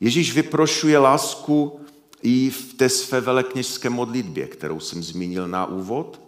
Ježíš 0.00 0.34
vyprošuje 0.34 0.98
lásku 0.98 1.80
i 2.22 2.50
v 2.50 2.74
té 2.74 2.88
své 2.88 3.20
velekněžské 3.20 3.90
modlitbě, 3.90 4.46
kterou 4.46 4.80
jsem 4.80 5.02
zmínil 5.02 5.48
na 5.48 5.66
úvod. 5.66 6.27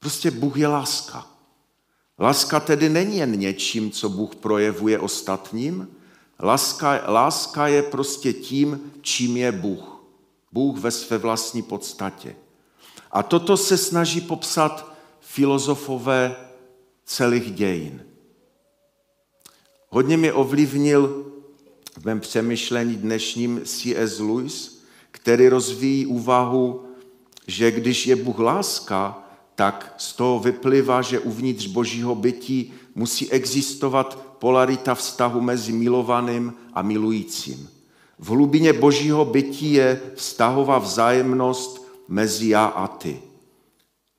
Prostě 0.00 0.30
Bůh 0.30 0.56
je 0.56 0.68
láska. 0.68 1.26
Láska 2.18 2.60
tedy 2.60 2.88
není 2.88 3.16
jen 3.16 3.38
něčím, 3.38 3.90
co 3.90 4.08
Bůh 4.08 4.34
projevuje 4.34 4.98
ostatním. 4.98 5.88
Láska, 6.40 7.04
láska 7.06 7.68
je 7.68 7.82
prostě 7.82 8.32
tím, 8.32 8.92
čím 9.00 9.36
je 9.36 9.52
Bůh. 9.52 10.02
Bůh 10.52 10.78
ve 10.78 10.90
své 10.90 11.18
vlastní 11.18 11.62
podstatě. 11.62 12.36
A 13.10 13.22
toto 13.22 13.56
se 13.56 13.76
snaží 13.76 14.20
popsat 14.20 14.92
filozofové 15.20 16.36
celých 17.04 17.50
dějin. 17.50 18.04
Hodně 19.88 20.16
mě 20.16 20.32
ovlivnil 20.32 21.26
v 21.98 22.04
mém 22.04 22.20
přemýšlení 22.20 22.96
dnešním 22.96 23.60
C.S. 23.64 24.18
Lewis, 24.18 24.84
který 25.10 25.48
rozvíjí 25.48 26.06
úvahu, 26.06 26.84
že 27.46 27.70
když 27.70 28.06
je 28.06 28.16
Bůh 28.16 28.38
láska, 28.38 29.29
tak 29.54 29.94
z 29.96 30.12
toho 30.12 30.38
vyplývá, 30.38 31.02
že 31.02 31.18
uvnitř 31.18 31.66
božího 31.66 32.14
bytí 32.14 32.72
musí 32.94 33.30
existovat 33.30 34.18
polarita 34.38 34.94
vztahu 34.94 35.40
mezi 35.40 35.72
milovaným 35.72 36.52
a 36.74 36.82
milujícím. 36.82 37.68
V 38.18 38.28
hlubině 38.28 38.72
božího 38.72 39.24
bytí 39.24 39.72
je 39.72 40.00
vztahová 40.14 40.78
vzájemnost 40.78 41.86
mezi 42.08 42.48
já 42.48 42.64
a 42.64 42.86
ty. 42.86 43.22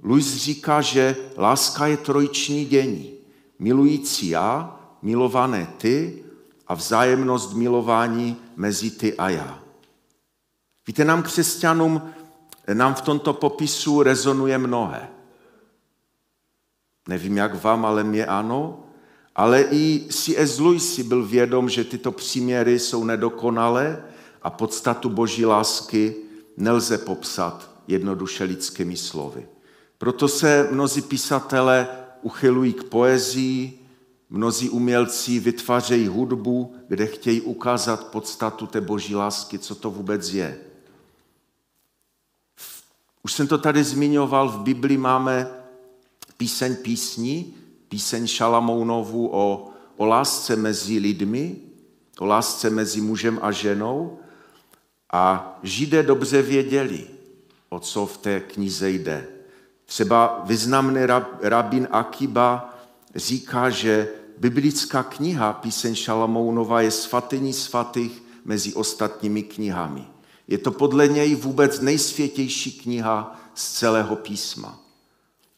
Luis 0.03 0.35
říká, 0.35 0.81
že 0.81 1.15
láska 1.37 1.87
je 1.87 1.97
trojiční 1.97 2.65
dění. 2.65 3.13
Milující 3.59 4.29
já, 4.29 4.79
milované 5.01 5.67
ty 5.77 6.23
a 6.67 6.73
vzájemnost 6.73 7.53
milování 7.53 8.37
mezi 8.55 8.91
ty 8.91 9.17
a 9.17 9.29
já. 9.29 9.59
Víte, 10.87 11.05
nám 11.05 11.23
křesťanům, 11.23 12.01
nám 12.73 12.93
v 12.93 13.01
tomto 13.01 13.33
popisu 13.33 14.03
rezonuje 14.03 14.57
mnohé. 14.57 15.09
Nevím, 17.07 17.37
jak 17.37 17.63
vám, 17.63 17.85
ale 17.85 18.03
mě 18.03 18.25
ano. 18.25 18.83
Ale 19.35 19.65
i 19.71 20.07
C.S. 20.09 20.59
Lewis 20.59 20.95
si 20.95 21.03
byl 21.03 21.25
vědom, 21.25 21.69
že 21.69 21.83
tyto 21.83 22.11
příměry 22.11 22.79
jsou 22.79 23.03
nedokonalé 23.03 24.03
a 24.41 24.49
podstatu 24.49 25.09
boží 25.09 25.45
lásky 25.45 26.15
nelze 26.57 26.97
popsat 26.97 27.69
jednoduše 27.87 28.43
lidskými 28.43 28.97
slovy. 28.97 29.47
Proto 29.97 30.27
se 30.27 30.67
mnozí 30.71 31.01
písatele 31.01 31.87
uchylují 32.21 32.73
k 32.73 32.83
poezii, 32.83 33.87
mnozí 34.29 34.69
umělci 34.69 35.39
vytvářejí 35.39 36.07
hudbu, 36.07 36.75
kde 36.87 37.05
chtějí 37.07 37.41
ukázat 37.41 38.07
podstatu 38.07 38.67
té 38.67 38.81
boží 38.81 39.15
lásky, 39.15 39.59
co 39.59 39.75
to 39.75 39.91
vůbec 39.91 40.29
je. 40.29 40.57
Už 43.23 43.33
jsem 43.33 43.47
to 43.47 43.57
tady 43.57 43.83
zmiňoval, 43.83 44.49
v 44.49 44.59
Biblii 44.59 44.97
máme 44.97 45.60
píseň 46.41 46.75
písní, 46.75 47.53
píseň 47.89 48.27
Šalamounovu 48.27 49.29
o, 49.31 49.69
o 49.97 50.05
lásce 50.05 50.55
mezi 50.55 50.97
lidmi, 50.97 51.55
o 52.19 52.25
lásce 52.25 52.69
mezi 52.69 53.01
mužem 53.01 53.39
a 53.41 53.51
ženou. 53.51 54.19
A 55.13 55.59
Židé 55.63 56.03
dobře 56.03 56.41
věděli, 56.41 57.07
o 57.69 57.79
co 57.79 58.05
v 58.05 58.17
té 58.17 58.39
knize 58.39 58.89
jde. 58.89 59.27
Třeba 59.85 60.41
významný 60.45 61.01
rabin 61.41 61.87
Akiba 61.91 62.73
říká, 63.15 63.69
že 63.69 64.09
biblická 64.37 65.03
kniha 65.03 65.53
Píseň 65.53 65.95
Šalamounova 65.95 66.81
je 66.81 66.91
svatyní 66.91 67.53
svatých 67.53 68.23
mezi 68.45 68.73
ostatními 68.73 69.43
knihami. 69.43 70.05
Je 70.47 70.57
to 70.57 70.71
podle 70.71 71.07
něj 71.07 71.35
vůbec 71.35 71.79
nejsvětější 71.79 72.71
kniha 72.71 73.39
z 73.53 73.73
celého 73.73 74.15
písma. 74.15 74.80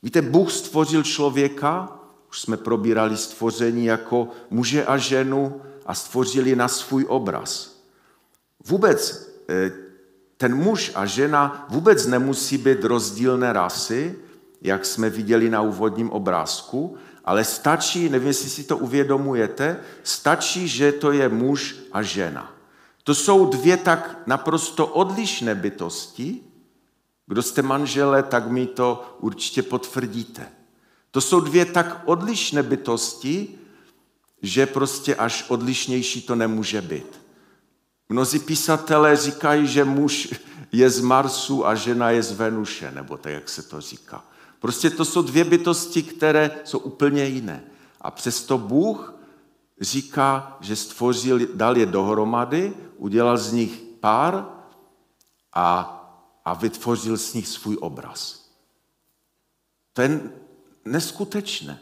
Víte, 0.04 0.22
Bůh 0.22 0.52
stvořil 0.52 1.04
člověka, 1.04 2.00
už 2.30 2.42
jsme 2.42 2.58
probírali 2.58 3.18
stvoření 3.18 3.86
jako 3.86 4.28
muže 4.50 4.86
a 4.86 4.98
ženu 4.98 5.62
a 5.86 5.96
stvořili 5.96 6.56
na 6.56 6.68
svůj 6.68 7.06
obraz. 7.08 7.82
Vůbec 8.66 9.30
eh, 9.50 9.72
ten 10.38 10.56
muž 10.56 10.92
a 10.96 11.06
žena 11.06 11.66
vůbec 11.70 12.06
nemusí 12.06 12.58
být 12.58 12.84
rozdílné 12.84 13.54
rasy, 13.54 14.16
jak 14.62 14.86
jsme 14.86 15.10
viděli 15.10 15.50
na 15.50 15.62
úvodním 15.62 16.10
obrázku, 16.10 16.98
ale 17.26 17.44
stačí, 17.44 18.10
nevím, 18.10 18.28
jestli 18.28 18.50
si 18.50 18.64
to 18.64 18.78
uvědomujete, 18.78 19.80
stačí, 20.04 20.68
že 20.68 20.92
to 20.92 21.12
je 21.12 21.30
muž 21.30 21.76
a 21.92 22.02
žena. 22.02 22.54
To 23.04 23.16
jsou 23.16 23.46
dvě 23.46 23.78
tak 23.78 24.18
naprosto 24.26 24.88
odlišné 24.88 25.56
bytosti. 25.56 26.42
Kdo 27.34 27.42
jste 27.44 27.62
manžele, 27.62 28.24
tak 28.24 28.48
mi 28.48 28.66
to 28.66 29.18
určitě 29.20 29.64
potvrdíte. 29.64 30.48
To 31.12 31.22
jsou 31.22 31.40
dvě 31.40 31.66
tak 31.66 32.02
odlišné 32.06 32.64
bytosti, 32.64 33.58
že 34.42 34.66
prostě 34.66 35.16
až 35.16 35.46
odlišnější 35.48 36.22
to 36.22 36.36
nemůže 36.36 36.82
být. 36.82 37.22
Mnozí 38.10 38.40
písatelé 38.40 39.18
říkají, 39.18 39.68
že 39.68 39.86
muž 39.86 40.34
je 40.72 40.90
z 40.90 41.00
Marsu 41.00 41.68
a 41.68 41.76
žena 41.76 42.10
je 42.10 42.24
z 42.24 42.32
Venuše, 42.32 42.92
nebo 42.92 43.18
tak, 43.18 43.34
jak 43.34 43.50
se 43.50 43.64
to 43.64 43.82
říká. 43.82 44.24
Prostě 44.60 44.90
to 44.90 45.06
jsou 45.06 45.22
dvě 45.22 45.44
bytosti, 45.44 46.04
které 46.04 46.52
jsou 46.64 46.80
úplně 46.80 47.26
jiné. 47.26 47.64
A 48.02 48.12
přesto 48.12 48.58
Bůh 48.58 49.14
říká, 49.82 50.58
že 50.62 50.76
stvořil, 50.76 51.40
dal 51.54 51.78
je 51.78 51.86
dohromady, 51.86 52.74
udělal 52.98 53.38
z 53.38 53.52
nich 53.52 53.82
pár 54.00 54.46
a, 55.54 56.00
a 56.46 56.54
vytvořil 56.54 57.18
z 57.18 57.34
nich 57.34 57.48
svůj 57.48 57.78
obraz. 57.82 58.50
To 59.94 60.02
je 60.02 60.22
neskutečné. 60.86 61.80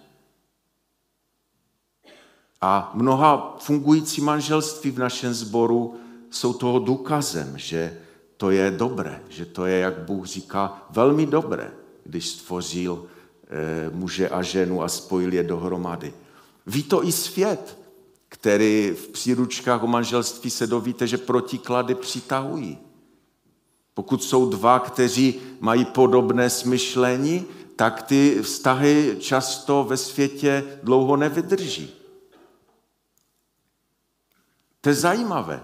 A 2.61 2.91
mnoha 2.93 3.57
fungující 3.59 4.21
manželství 4.21 4.91
v 4.91 4.99
našem 4.99 5.33
sboru 5.33 5.99
jsou 6.29 6.53
toho 6.53 6.79
důkazem, 6.79 7.57
že 7.57 7.97
to 8.37 8.51
je 8.51 8.71
dobré, 8.71 9.23
že 9.29 9.45
to 9.45 9.65
je, 9.65 9.79
jak 9.79 9.99
Bůh 9.99 10.25
říká, 10.25 10.87
velmi 10.89 11.25
dobré, 11.25 11.71
když 12.03 12.29
stvořil 12.29 13.05
e, 13.49 13.89
muže 13.89 14.29
a 14.29 14.41
ženu 14.41 14.83
a 14.83 14.87
spojil 14.87 15.33
je 15.33 15.43
dohromady. 15.43 16.13
Ví 16.65 16.83
to 16.83 17.05
i 17.05 17.11
svět, 17.11 17.77
který 18.29 18.91
v 18.91 19.07
příručkách 19.07 19.83
o 19.83 19.87
manželství 19.87 20.49
se 20.49 20.67
dovíte, 20.67 21.07
že 21.07 21.17
protiklady 21.17 21.95
přitahují. 21.95 22.77
Pokud 23.93 24.23
jsou 24.23 24.49
dva, 24.49 24.79
kteří 24.79 25.41
mají 25.59 25.85
podobné 25.85 26.49
smyšlení, 26.49 27.45
tak 27.75 28.01
ty 28.01 28.39
vztahy 28.41 29.17
často 29.19 29.85
ve 29.89 29.97
světě 29.97 30.63
dlouho 30.83 31.17
nevydrží. 31.17 31.93
To 34.81 34.89
je 34.89 34.95
zajímavé. 34.95 35.63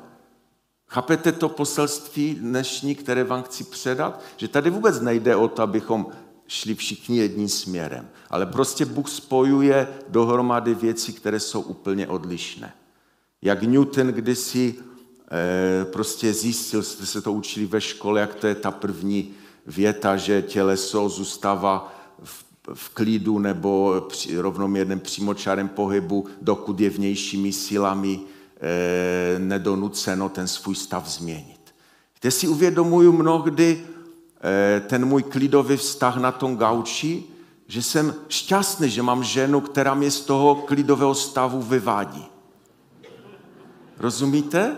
Chápete 0.88 1.32
to 1.32 1.50
poselství 1.50 2.36
dnešní, 2.36 2.96
které 2.96 3.24
vám 3.24 3.44
chci 3.44 3.64
předat? 3.64 4.22
Že 4.38 4.48
tady 4.48 4.70
vůbec 4.70 5.02
nejde 5.02 5.36
o 5.36 5.48
to, 5.48 5.62
abychom 5.62 6.08
šli 6.48 6.76
všichni 6.76 7.18
jedním 7.18 7.50
směrem, 7.50 8.10
ale 8.30 8.46
prostě 8.46 8.86
Bůh 8.86 9.10
spojuje 9.10 9.88
dohromady 10.10 10.76
věci, 10.76 11.14
které 11.14 11.40
jsou 11.40 11.62
úplně 11.62 12.08
odlišné. 12.08 12.74
Jak 13.42 13.64
Newton 13.64 14.08
kdysi 14.08 14.76
prostě 15.84 16.34
zjistil, 16.34 16.84
jste 16.84 17.06
se 17.06 17.22
to 17.22 17.34
učili 17.34 17.66
ve 17.66 17.82
škole, 17.82 18.22
jak 18.22 18.36
to 18.36 18.48
je 18.48 18.56
ta 18.56 18.72
první 18.72 19.34
věta, 19.66 20.18
že 20.18 20.42
těleso 20.42 21.10
zůstává 21.10 21.94
v, 22.24 22.46
v 22.74 22.90
klidu 22.90 23.40
nebo 23.40 24.06
při, 24.10 24.38
rovnoměrném 24.38 25.00
přímočárem 25.00 25.68
pohybu, 25.68 26.26
dokud 26.42 26.80
je 26.80 26.90
vnějšími 26.90 27.54
silami 27.54 28.20
Eh, 28.62 29.40
nedonuceno 29.40 30.30
ten 30.30 30.48
svůj 30.48 30.76
stav 30.76 31.08
změnit. 31.08 31.76
Kde 32.20 32.32
si 32.32 32.48
uvědomuju 32.48 33.12
mnohdy 33.12 33.84
eh, 34.42 34.82
ten 34.88 35.06
můj 35.06 35.24
klidový 35.24 35.78
vztah 35.78 36.18
na 36.18 36.32
tom 36.32 36.58
gauči, 36.58 37.24
že 37.68 37.82
jsem 37.82 38.16
šťastný, 38.28 38.90
že 38.90 39.02
mám 39.02 39.24
ženu, 39.24 39.62
která 39.62 39.94
mě 39.94 40.12
z 40.12 40.22
toho 40.22 40.56
klidového 40.56 41.16
stavu 41.16 41.62
vyvádí. 41.62 42.26
Rozumíte? 43.98 44.76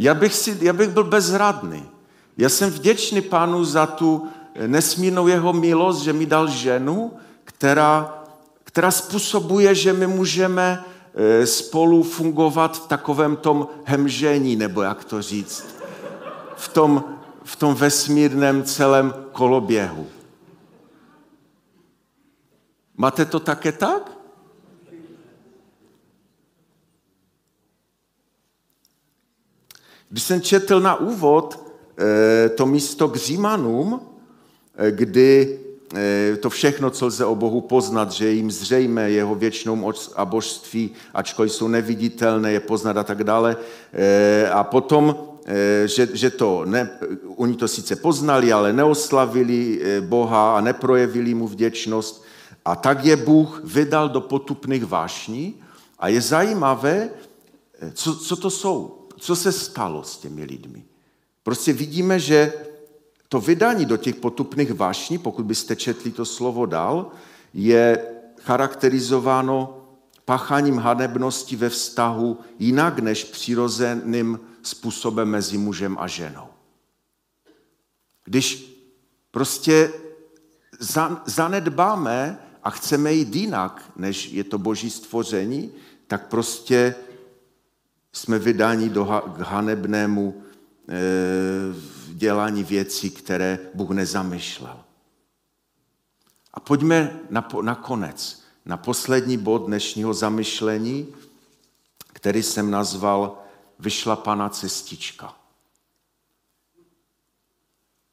Já 0.00 0.14
bych, 0.14 0.34
si, 0.34 0.58
já 0.60 0.72
bych 0.72 0.88
byl 0.88 1.04
bezradný. 1.04 1.84
Já 2.36 2.48
jsem 2.48 2.70
vděčný 2.70 3.20
pánu 3.20 3.64
za 3.64 3.86
tu 3.86 4.28
nesmírnou 4.66 5.28
jeho 5.28 5.52
milost, 5.52 6.02
že 6.02 6.12
mi 6.12 6.26
dal 6.26 6.48
ženu, 6.48 7.12
která, 7.44 8.24
která 8.64 8.90
způsobuje, 8.90 9.74
že 9.74 9.92
my 9.92 10.06
můžeme 10.06 10.84
E, 11.14 11.46
spolu 11.46 12.02
fungovat 12.02 12.76
v 12.76 12.88
takovém 12.88 13.36
tom 13.36 13.68
hemžení, 13.84 14.56
nebo 14.56 14.82
jak 14.82 15.04
to 15.04 15.22
říct, 15.22 15.66
v 16.56 16.68
tom, 16.68 17.04
v 17.44 17.56
tom 17.56 17.74
vesmírném 17.74 18.64
celém 18.64 19.14
koloběhu. 19.32 20.06
Máte 22.96 23.24
to 23.24 23.40
také 23.40 23.72
tak? 23.72 24.12
Když 30.10 30.22
jsem 30.22 30.40
četl 30.40 30.80
na 30.80 30.94
úvod 30.94 31.72
e, 31.98 32.48
to 32.48 32.66
místo 32.66 33.08
k 33.08 33.16
Římanům, 33.16 34.00
e, 34.76 34.90
kdy 34.90 35.58
Eh, 35.94 36.36
to 36.36 36.50
všechno, 36.50 36.90
co 36.90 37.06
lze 37.06 37.24
o 37.24 37.34
Bohu 37.34 37.60
poznat, 37.60 38.12
že 38.12 38.30
jim 38.30 38.50
zřejmé 38.50 39.10
jeho 39.10 39.34
věčnou 39.34 39.76
moc 39.76 40.12
a 40.16 40.24
božství, 40.24 40.90
ačkoliv 41.14 41.52
jsou 41.52 41.68
neviditelné, 41.68 42.52
je 42.52 42.60
poznat 42.60 42.96
a 42.96 43.04
tak 43.04 43.24
dále. 43.24 43.56
Eh, 43.92 44.50
a 44.50 44.64
potom, 44.64 45.16
eh, 45.46 45.88
že, 45.88 46.08
že 46.12 46.30
to 46.30 46.62
ne, 46.64 46.90
oni 47.36 47.56
to 47.56 47.68
sice 47.68 47.96
poznali, 47.96 48.52
ale 48.52 48.72
neoslavili 48.72 49.80
Boha 50.00 50.56
a 50.56 50.60
neprojevili 50.60 51.34
mu 51.34 51.48
vděčnost. 51.48 52.24
A 52.64 52.76
tak 52.76 53.04
je 53.04 53.16
Bůh 53.16 53.60
vydal 53.64 54.08
do 54.08 54.20
potupných 54.20 54.86
vášní. 54.86 55.54
A 55.98 56.08
je 56.08 56.20
zajímavé, 56.20 57.10
co, 57.92 58.16
co 58.16 58.36
to 58.36 58.50
jsou, 58.50 58.99
co 59.20 59.36
se 59.36 59.52
stalo 59.52 60.02
s 60.04 60.18
těmi 60.18 60.44
lidmi. 60.44 60.84
Prostě 61.42 61.72
vidíme, 61.72 62.20
že 62.20 62.52
to 63.28 63.40
vydání 63.40 63.84
do 63.86 63.96
těch 63.96 64.14
potupných 64.14 64.72
vášní, 64.72 65.18
pokud 65.18 65.46
byste 65.46 65.76
četli 65.76 66.10
to 66.10 66.24
slovo 66.24 66.66
dál, 66.66 67.10
je 67.54 68.06
charakterizováno 68.40 69.86
páchaním 70.24 70.78
hanebnosti 70.78 71.56
ve 71.56 71.68
vztahu 71.68 72.38
jinak 72.58 72.98
než 72.98 73.24
přirozeným 73.24 74.40
způsobem 74.62 75.28
mezi 75.28 75.58
mužem 75.58 75.96
a 76.00 76.06
ženou. 76.06 76.48
Když 78.24 78.76
prostě 79.30 79.92
zanedbáme 81.26 82.38
a 82.62 82.70
chceme 82.70 83.12
jít 83.12 83.36
jinak, 83.36 83.92
než 83.96 84.28
je 84.32 84.44
to 84.44 84.58
boží 84.58 84.90
stvoření, 84.90 85.72
tak 86.06 86.28
prostě 86.28 86.94
jsme 88.12 88.38
vydáni 88.38 88.88
do 88.88 89.04
k 89.04 89.38
hanebnému 89.38 90.42
eh, 90.88 90.94
dělání 92.14 92.64
věcí, 92.64 93.10
které 93.10 93.58
Bůh 93.74 93.90
nezamýšlel. 93.90 94.84
A 96.54 96.60
pojďme 96.60 97.20
na, 97.30 97.48
na 97.62 97.74
konec, 97.74 98.42
na 98.64 98.76
poslední 98.76 99.38
bod 99.38 99.66
dnešního 99.66 100.14
zamyšlení, 100.14 101.14
který 102.12 102.42
jsem 102.42 102.70
nazval 102.70 103.36
Vyšlapaná 103.80 104.48
cestička. 104.48 105.34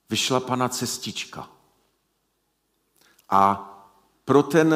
Vyšlapaná 0.09 0.69
cestička. 0.69 1.49
A 3.29 3.73
pro 4.25 4.43
ten 4.43 4.75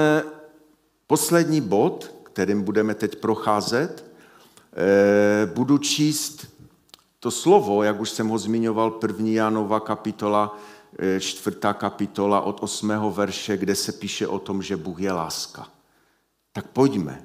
poslední 1.08 1.62
bod, 1.62 2.16
kterým 2.24 2.64
budeme 2.64 2.96
teď 2.96 3.16
procházet, 3.16 4.06
eh, 4.06 4.11
budu 5.54 5.78
číst 5.78 6.48
to 7.20 7.32
slovo, 7.32 7.84
jak 7.84 8.00
už 8.00 8.10
jsem 8.10 8.28
ho 8.28 8.38
zmiňoval, 8.38 8.92
první 8.92 9.34
Janova 9.34 9.80
kapitola, 9.80 10.58
e, 11.00 11.20
čtvrtá 11.20 11.74
kapitola 11.74 12.42
od 12.42 12.64
osmého 12.64 13.12
verše, 13.12 13.58
kde 13.58 13.76
se 13.76 13.92
píše 13.92 14.28
o 14.28 14.40
tom, 14.40 14.62
že 14.62 14.78
Bůh 14.78 15.00
je 15.00 15.12
láska. 15.12 15.68
Tak 16.52 16.68
pojďme. 16.68 17.24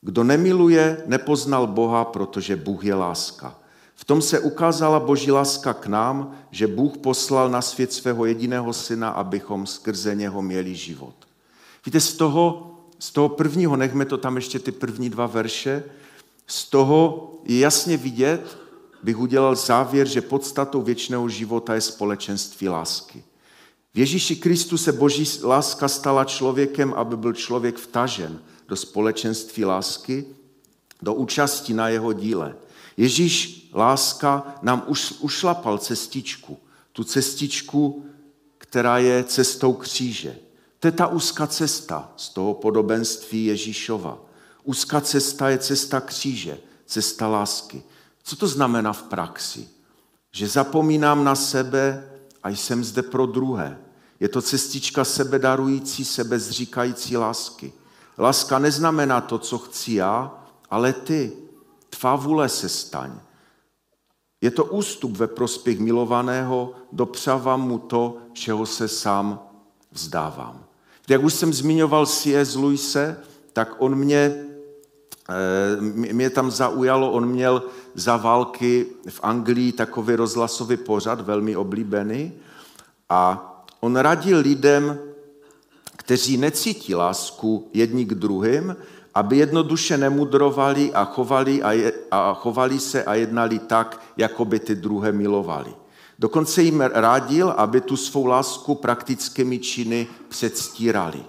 Kdo 0.00 0.24
nemiluje, 0.24 1.02
nepoznal 1.06 1.66
Boha, 1.66 2.04
protože 2.04 2.56
Bůh 2.56 2.84
je 2.84 2.94
láska. 2.94 3.58
V 3.94 4.04
tom 4.04 4.22
se 4.22 4.40
ukázala 4.40 5.00
boží 5.00 5.30
láska 5.30 5.74
k 5.74 5.86
nám, 5.86 6.36
že 6.50 6.66
Bůh 6.66 6.98
poslal 6.98 7.50
na 7.50 7.62
svět 7.62 7.92
svého 7.92 8.24
jediného 8.24 8.72
syna, 8.72 9.08
abychom 9.08 9.66
skrze 9.66 10.14
něho 10.14 10.42
měli 10.42 10.74
život. 10.74 11.14
Víte, 11.86 12.00
z 12.00 12.12
toho, 12.12 12.74
z 12.98 13.12
toho 13.12 13.28
prvního, 13.28 13.76
nechme 13.76 14.04
to 14.04 14.18
tam 14.18 14.36
ještě 14.36 14.58
ty 14.58 14.72
první 14.72 15.10
dva 15.10 15.26
verše, 15.26 15.84
z 16.50 16.64
toho 16.64 17.30
je 17.44 17.58
jasně 17.58 17.96
vidět, 17.96 18.58
bych 19.02 19.18
udělal 19.18 19.56
závěr, 19.56 20.08
že 20.08 20.20
podstatou 20.20 20.82
věčného 20.82 21.28
života 21.28 21.74
je 21.74 21.80
společenství 21.80 22.68
lásky. 22.68 23.24
V 23.94 23.98
Ježíši 23.98 24.36
Kristu 24.36 24.78
se 24.78 24.92
boží 24.92 25.24
láska 25.42 25.88
stala 25.88 26.24
člověkem, 26.24 26.94
aby 26.96 27.16
byl 27.16 27.32
člověk 27.32 27.76
vtažen 27.76 28.42
do 28.68 28.76
společenství 28.76 29.64
lásky, 29.64 30.24
do 31.02 31.14
účasti 31.14 31.74
na 31.74 31.88
jeho 31.88 32.12
díle. 32.12 32.56
Ježíš 32.96 33.70
láska 33.74 34.54
nám 34.62 34.84
už, 34.86 35.14
ušlapal 35.20 35.78
cestičku, 35.78 36.58
tu 36.92 37.04
cestičku, 37.04 38.04
která 38.58 38.98
je 38.98 39.24
cestou 39.24 39.72
kříže. 39.72 40.36
To 40.78 40.88
je 40.88 40.92
ta 40.92 41.06
úzká 41.06 41.46
cesta 41.46 42.12
z 42.16 42.28
toho 42.28 42.54
podobenství 42.54 43.44
Ježíšova. 43.44 44.29
Úzká 44.64 45.00
cesta 45.00 45.48
je 45.48 45.58
cesta 45.58 46.00
kříže, 46.00 46.58
cesta 46.86 47.28
lásky. 47.28 47.82
Co 48.22 48.36
to 48.36 48.48
znamená 48.48 48.92
v 48.92 49.02
praxi? 49.02 49.68
Že 50.32 50.48
zapomínám 50.48 51.24
na 51.24 51.34
sebe 51.34 52.10
a 52.42 52.48
jsem 52.48 52.84
zde 52.84 53.02
pro 53.02 53.26
druhé. 53.26 53.78
Je 54.20 54.28
to 54.28 54.42
cestička 54.42 55.04
sebedarující, 55.04 56.04
sebezříkající 56.04 57.16
lásky. 57.16 57.72
Láska 58.18 58.58
neznamená 58.58 59.20
to, 59.20 59.38
co 59.38 59.58
chci 59.58 59.92
já, 59.92 60.44
ale 60.70 60.92
ty. 60.92 61.32
Tvá 61.90 62.16
vůle 62.16 62.48
se 62.48 62.68
staň. 62.68 63.20
Je 64.40 64.50
to 64.50 64.64
ústup 64.64 65.16
ve 65.16 65.26
prospěch 65.26 65.78
milovaného, 65.78 66.72
dopřávám 66.92 67.60
mu 67.60 67.78
to, 67.78 68.16
čeho 68.32 68.66
se 68.66 68.88
sám 68.88 69.40
vzdávám. 69.92 70.64
Jak 71.08 71.24
už 71.24 71.34
jsem 71.34 71.52
zmiňoval 71.52 72.06
C.S. 72.06 72.54
Luise, 72.54 73.16
tak 73.52 73.74
on 73.78 73.94
mě, 73.94 74.46
mě 76.12 76.30
tam 76.30 76.50
zaujalo, 76.50 77.12
on 77.12 77.28
měl 77.28 77.62
za 77.94 78.16
války 78.16 78.86
v 79.08 79.20
Anglii 79.22 79.72
takový 79.72 80.14
rozhlasový 80.14 80.76
pořad, 80.76 81.20
velmi 81.20 81.56
oblíbený, 81.56 82.32
a 83.08 83.46
on 83.80 83.96
radil 83.96 84.38
lidem, 84.38 84.98
kteří 85.96 86.36
necítí 86.36 86.94
lásku 86.94 87.68
jedni 87.74 88.04
k 88.04 88.14
druhým, 88.14 88.76
aby 89.14 89.36
jednoduše 89.36 89.98
nemudrovali 89.98 90.92
a 90.92 91.04
chovali, 91.04 91.62
a, 91.62 91.72
je, 91.72 91.92
a 92.10 92.34
chovali 92.34 92.80
se 92.80 93.04
a 93.04 93.14
jednali 93.14 93.58
tak, 93.58 94.00
jako 94.16 94.44
by 94.44 94.58
ty 94.58 94.74
druhé 94.74 95.12
milovali. 95.12 95.74
Dokonce 96.18 96.62
jim 96.62 96.80
radil, 96.80 97.50
aby 97.50 97.80
tu 97.80 97.96
svou 97.96 98.26
lásku 98.26 98.74
praktickými 98.74 99.58
činy 99.58 100.06
předstírali. 100.28 101.24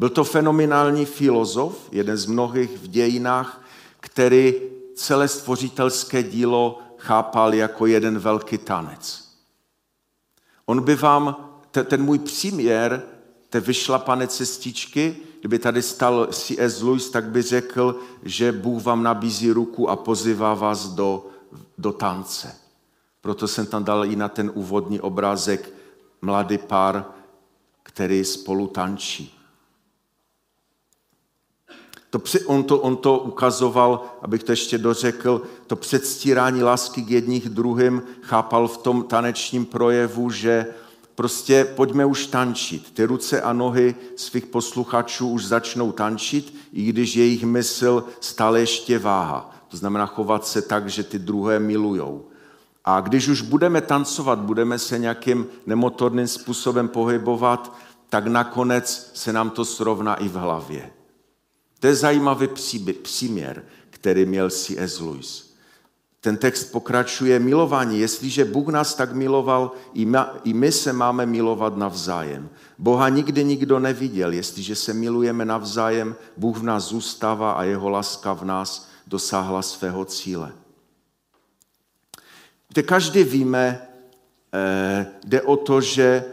Byl 0.00 0.08
to 0.08 0.24
fenomenální 0.24 1.06
filozof, 1.06 1.88
jeden 1.92 2.16
z 2.16 2.26
mnohých 2.26 2.78
v 2.78 2.88
dějinách, 2.88 3.62
který 4.00 4.54
celé 4.94 5.28
stvořitelské 5.28 6.22
dílo 6.22 6.78
chápal 6.96 7.54
jako 7.54 7.86
jeden 7.86 8.18
velký 8.18 8.58
tanec. 8.58 9.28
On 10.66 10.84
by 10.84 10.94
vám, 10.94 11.36
ten 11.84 12.02
můj 12.02 12.18
příměr 12.18 13.02
té 13.48 13.60
vyšlapané 13.60 14.26
cestičky, 14.26 15.16
kdyby 15.40 15.58
tady 15.58 15.82
stal 15.82 16.26
C.S. 16.26 16.82
Lewis, 16.82 17.10
tak 17.10 17.28
by 17.28 17.42
řekl, 17.42 18.00
že 18.22 18.52
Bůh 18.52 18.82
vám 18.82 19.02
nabízí 19.02 19.50
ruku 19.50 19.90
a 19.90 19.96
pozývá 19.96 20.54
vás 20.54 20.88
do, 20.88 21.26
do 21.78 21.92
tance. 21.92 22.56
Proto 23.20 23.48
jsem 23.48 23.66
tam 23.66 23.84
dal 23.84 24.04
i 24.04 24.16
na 24.16 24.28
ten 24.28 24.50
úvodní 24.54 25.00
obrázek 25.00 25.72
mladý 26.22 26.58
pár, 26.58 27.04
který 27.82 28.24
spolu 28.24 28.66
tančí. 28.66 29.39
To, 32.10 32.20
on, 32.46 32.64
to, 32.64 32.78
on 32.78 32.96
to 32.96 33.18
ukazoval, 33.18 34.04
abych 34.22 34.44
to 34.44 34.52
ještě 34.52 34.78
dořekl, 34.78 35.42
to 35.66 35.76
předstírání 35.76 36.62
lásky 36.62 37.02
k 37.02 37.10
jedních 37.10 37.48
druhým 37.48 38.02
chápal 38.22 38.68
v 38.68 38.78
tom 38.78 39.02
tanečním 39.02 39.66
projevu, 39.66 40.30
že 40.30 40.66
prostě 41.14 41.64
pojďme 41.64 42.04
už 42.04 42.26
tančit. 42.26 42.94
Ty 42.94 43.04
ruce 43.04 43.42
a 43.42 43.52
nohy 43.52 43.94
svých 44.16 44.46
posluchačů 44.46 45.28
už 45.28 45.44
začnou 45.44 45.92
tančit, 45.92 46.54
i 46.72 46.84
když 46.84 47.16
jejich 47.16 47.44
mysl 47.44 48.04
stále 48.20 48.60
ještě 48.60 48.98
váha. 48.98 49.56
To 49.68 49.76
znamená 49.76 50.06
chovat 50.06 50.46
se 50.46 50.62
tak, 50.62 50.88
že 50.88 51.02
ty 51.02 51.18
druhé 51.18 51.58
milujou. 51.58 52.24
A 52.84 53.00
když 53.00 53.28
už 53.28 53.40
budeme 53.42 53.80
tancovat, 53.80 54.38
budeme 54.38 54.78
se 54.78 54.98
nějakým 54.98 55.46
nemotorným 55.66 56.28
způsobem 56.28 56.88
pohybovat, 56.88 57.76
tak 58.08 58.26
nakonec 58.26 59.10
se 59.14 59.32
nám 59.32 59.50
to 59.50 59.64
srovná 59.64 60.14
i 60.14 60.28
v 60.28 60.34
hlavě. 60.34 60.90
To 61.80 61.86
je 61.86 61.94
zajímavý 61.94 62.48
příměr, 63.02 63.64
který 63.90 64.26
měl 64.26 64.50
C.S. 64.50 65.00
Lewis. 65.00 65.50
Ten 66.20 66.36
text 66.36 66.64
pokračuje 66.64 67.38
milování. 67.38 68.00
Jestliže 68.00 68.44
Bůh 68.44 68.68
nás 68.68 68.94
tak 68.94 69.12
miloval, 69.12 69.72
i 70.44 70.54
my 70.54 70.72
se 70.72 70.92
máme 70.92 71.26
milovat 71.26 71.76
navzájem. 71.76 72.48
Boha 72.78 73.08
nikdy 73.08 73.44
nikdo 73.44 73.78
neviděl. 73.78 74.32
Jestliže 74.32 74.76
se 74.76 74.94
milujeme 74.94 75.44
navzájem, 75.44 76.16
Bůh 76.36 76.56
v 76.56 76.62
nás 76.62 76.84
zůstává 76.84 77.52
a 77.52 77.62
jeho 77.62 77.88
láska 77.88 78.32
v 78.32 78.44
nás 78.44 78.88
dosáhla 79.06 79.62
svého 79.62 80.04
cíle. 80.04 80.52
Víte, 82.68 82.82
každý 82.82 83.24
víme, 83.24 83.88
eh, 84.54 85.06
jde 85.24 85.42
o 85.42 85.56
to, 85.56 85.80
že 85.80 86.24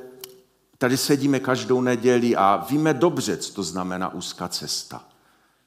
tady 0.78 0.98
sedíme 0.98 1.40
každou 1.40 1.82
neděli 1.82 2.36
a 2.36 2.66
víme 2.70 2.94
dobře, 2.94 3.38
co 3.38 3.54
to 3.54 3.64
znamená 3.64 4.14
úzká 4.14 4.48
cesta. 4.48 5.06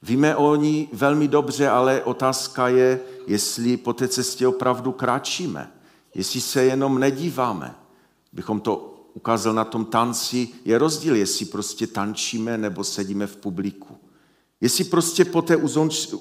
Víme 0.02 0.36
o 0.36 0.56
ní 0.56 0.88
velmi 0.92 1.28
dobře, 1.28 1.68
ale 1.68 2.02
otázka 2.02 2.68
je, 2.68 3.00
jestli 3.26 3.76
po 3.76 3.92
té 3.92 4.08
cestě 4.08 4.46
opravdu 4.46 4.92
kráčíme, 4.92 5.72
jestli 6.14 6.40
se 6.40 6.64
jenom 6.64 6.98
nedíváme. 6.98 7.74
Bychom 8.32 8.60
to 8.60 8.94
ukázal 9.14 9.54
na 9.54 9.64
tom 9.64 9.84
tanci, 9.84 10.48
je 10.64 10.78
rozdíl, 10.78 11.16
jestli 11.16 11.46
prostě 11.46 11.86
tančíme 11.86 12.58
nebo 12.58 12.84
sedíme 12.84 13.26
v 13.26 13.36
publiku. 13.36 13.98
Jestli 14.60 14.84
prostě 14.84 15.24
po 15.24 15.42
té 15.42 15.56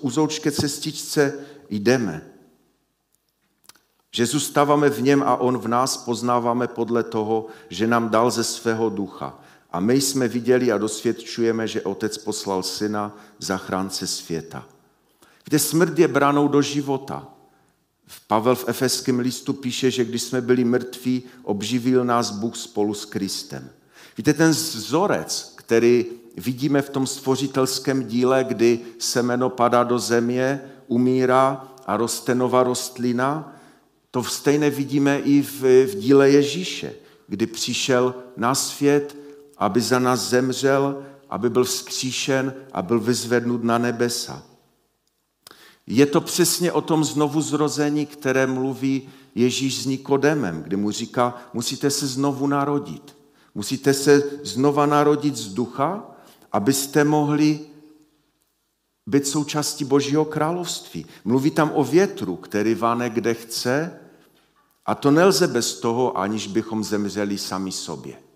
uzoučké 0.02 0.52
cestičce 0.52 1.40
jdeme. 1.70 2.32
Že 4.12 4.26
zůstáváme 4.26 4.90
v 4.90 5.02
něm 5.02 5.24
a 5.24 5.36
on 5.36 5.58
v 5.58 5.68
nás 5.68 5.98
poznáváme 5.98 6.68
podle 6.68 7.04
toho, 7.04 7.48
že 7.70 7.88
nám 7.88 8.10
dal 8.10 8.32
ze 8.32 8.44
svého 8.44 8.90
ducha. 8.90 9.40
A 9.72 9.80
my 9.80 10.02
jsme 10.02 10.28
viděli 10.28 10.72
a 10.72 10.78
dosvědčujeme, 10.78 11.68
že 11.68 11.82
Otec 11.82 12.18
poslal 12.18 12.64
Syna, 12.64 13.18
zachránce 13.40 14.08
světa. 14.08 14.66
Kde 15.44 15.60
smrt 15.60 16.00
je 16.00 16.08
branou 16.08 16.48
do 16.48 16.62
života. 16.62 17.28
Pavel 18.28 18.56
v 18.56 18.66
efeském 18.68 19.20
listu 19.20 19.54
píše, 19.54 19.92
že 19.92 20.06
když 20.06 20.22
jsme 20.22 20.42
byli 20.42 20.64
mrtví, 20.64 21.24
obživil 21.44 22.06
nás 22.06 22.32
Bůh 22.32 22.58
spolu 22.58 22.94
s 22.94 23.06
Kristem. 23.06 23.70
Víte, 24.18 24.34
ten 24.34 24.50
vzorec, 24.50 25.54
který 25.56 26.06
vidíme 26.38 26.82
v 26.82 26.90
tom 26.90 27.08
stvořitelském 27.08 28.06
díle, 28.06 28.44
kdy 28.44 28.80
semeno 29.00 29.50
padá 29.50 29.84
do 29.84 30.00
země, 30.00 30.62
umírá 30.88 31.68
a 31.86 31.98
roste 31.98 32.36
nová 32.36 32.64
rostlina, 32.64 33.56
to 34.12 34.24
stejné 34.24 34.70
vidíme 34.70 35.20
i 35.20 35.42
v, 35.42 35.62
v 35.86 35.96
díle 35.96 36.30
Ježíše, 36.30 36.94
kdy 37.28 37.46
přišel 37.46 38.16
na 38.38 38.56
svět, 38.56 39.19
aby 39.60 39.82
za 39.82 40.00
nás 40.00 40.30
zemřel, 40.30 41.04
aby 41.30 41.50
byl 41.50 41.64
vzkříšen 41.64 42.54
a 42.74 42.82
byl 42.82 43.00
vyzvednut 43.00 43.64
na 43.64 43.78
nebesa. 43.78 44.44
Je 45.88 46.06
to 46.06 46.22
přesně 46.22 46.72
o 46.72 46.82
tom 46.82 47.04
znovu 47.04 47.42
zrození, 47.42 48.06
které 48.06 48.48
mluví 48.48 49.10
Ježíš 49.36 49.84
s 49.84 49.86
Nikodemem, 49.86 50.64
kdy 50.64 50.76
mu 50.76 50.92
říká, 50.92 51.38
musíte 51.54 51.92
se 51.92 52.08
znovu 52.08 52.48
narodit. 52.48 53.16
Musíte 53.56 53.94
se 53.94 54.24
znova 54.44 54.86
narodit 54.86 55.36
z 55.36 55.54
ducha, 55.54 56.04
abyste 56.52 57.04
mohli 57.04 57.60
být 59.08 59.28
součástí 59.28 59.86
Božího 59.86 60.26
království. 60.26 61.06
Mluví 61.26 61.52
tam 61.52 61.72
o 61.74 61.84
větru, 61.84 62.36
který 62.36 62.76
vane 62.76 63.10
kde 63.10 63.34
chce 63.34 64.00
a 64.86 64.96
to 64.96 65.12
nelze 65.12 65.48
bez 65.48 65.80
toho, 65.80 66.18
aniž 66.18 66.48
bychom 66.48 66.84
zemřeli 66.84 67.38
sami 67.38 67.72
sobě. 67.72 68.29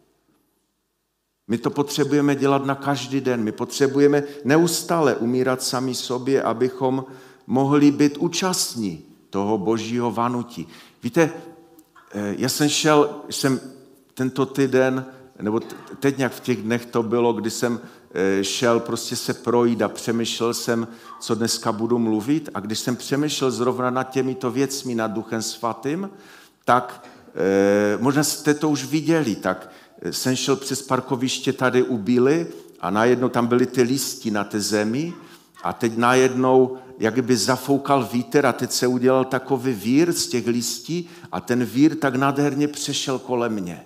My 1.53 1.57
to 1.57 1.69
potřebujeme 1.69 2.35
dělat 2.35 2.65
na 2.65 2.75
každý 2.75 3.21
den. 3.21 3.43
My 3.43 3.51
potřebujeme 3.51 4.23
neustále 4.45 5.15
umírat 5.15 5.61
sami 5.61 5.95
sobě, 5.95 6.43
abychom 6.43 7.05
mohli 7.47 7.91
být 7.91 8.17
účastní 8.17 9.05
toho 9.29 9.57
božího 9.57 10.11
vanutí. 10.11 10.67
Víte, 11.03 11.29
eh, 12.11 12.35
já 12.37 12.49
jsem 12.49 12.69
šel, 12.69 13.09
jsem 13.29 13.59
tento 14.13 14.45
týden, 14.45 15.05
nebo 15.41 15.59
teď 15.99 16.17
nějak 16.17 16.33
v 16.33 16.39
těch 16.39 16.61
dnech 16.61 16.85
to 16.85 17.03
bylo, 17.03 17.33
kdy 17.33 17.49
jsem 17.49 17.79
eh, 18.13 18.43
šel 18.43 18.79
prostě 18.79 19.15
se 19.15 19.33
projít 19.33 19.81
a 19.81 19.89
přemýšlel 19.89 20.53
jsem, 20.53 20.87
co 21.19 21.35
dneska 21.35 21.71
budu 21.71 21.99
mluvit. 21.99 22.49
A 22.53 22.59
když 22.59 22.79
jsem 22.79 22.95
přemýšlel 22.95 23.51
zrovna 23.51 23.89
nad 23.89 24.03
těmito 24.03 24.51
věcmi, 24.51 24.95
nad 24.95 25.11
Duchem 25.11 25.41
Svatým, 25.41 26.09
tak 26.65 27.05
eh, 27.35 27.97
možná 28.01 28.23
jste 28.23 28.53
to 28.53 28.69
už 28.69 28.85
viděli, 28.85 29.35
tak 29.35 29.69
jsem 30.11 30.35
šel 30.35 30.55
přes 30.55 30.81
parkoviště 30.81 31.53
tady 31.53 31.83
u 31.83 31.97
Bily 31.97 32.47
a 32.79 32.89
najednou 32.89 33.29
tam 33.29 33.47
byly 33.47 33.65
ty 33.65 33.81
listy 33.81 34.31
na 34.31 34.43
té 34.43 34.61
zemi 34.61 35.13
a 35.63 35.73
teď 35.73 35.97
najednou 35.97 36.77
jak 36.99 37.23
by 37.25 37.37
zafoukal 37.37 38.09
vítr 38.11 38.45
a 38.45 38.53
teď 38.53 38.71
se 38.71 38.87
udělal 38.87 39.25
takový 39.25 39.73
vír 39.73 40.13
z 40.13 40.27
těch 40.27 40.47
listí 40.47 41.09
a 41.31 41.41
ten 41.41 41.65
vír 41.65 41.95
tak 41.95 42.15
nádherně 42.15 42.67
přešel 42.67 43.19
kolem 43.19 43.53
mě. 43.53 43.85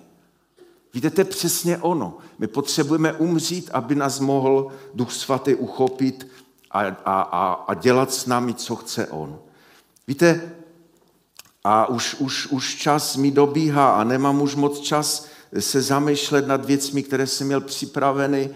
Víte, 0.94 1.10
to 1.10 1.20
je 1.20 1.24
přesně 1.24 1.78
ono. 1.78 2.18
My 2.38 2.46
potřebujeme 2.46 3.12
umřít, 3.12 3.70
aby 3.72 3.94
nás 3.94 4.20
mohl 4.20 4.68
Duch 4.94 5.12
Svatý 5.12 5.54
uchopit 5.54 6.28
a, 6.70 6.80
a, 6.80 7.20
a, 7.20 7.52
a 7.52 7.74
dělat 7.74 8.12
s 8.12 8.26
námi, 8.26 8.54
co 8.54 8.76
chce 8.76 9.06
On. 9.06 9.38
Víte, 10.08 10.52
a 11.64 11.86
už, 11.86 12.14
už, 12.14 12.46
už 12.46 12.74
čas 12.74 13.16
mi 13.16 13.30
dobíhá 13.30 13.90
a 13.90 14.04
nemám 14.04 14.42
už 14.42 14.54
moc 14.54 14.80
čas 14.80 15.26
se 15.58 15.82
zamýšlet 15.82 16.46
nad 16.46 16.64
věcmi, 16.64 17.02
které 17.02 17.26
jsem 17.26 17.46
měl 17.46 17.60
připraveny. 17.60 18.50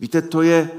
Víte, 0.00 0.22
to 0.22 0.42
je, 0.42 0.70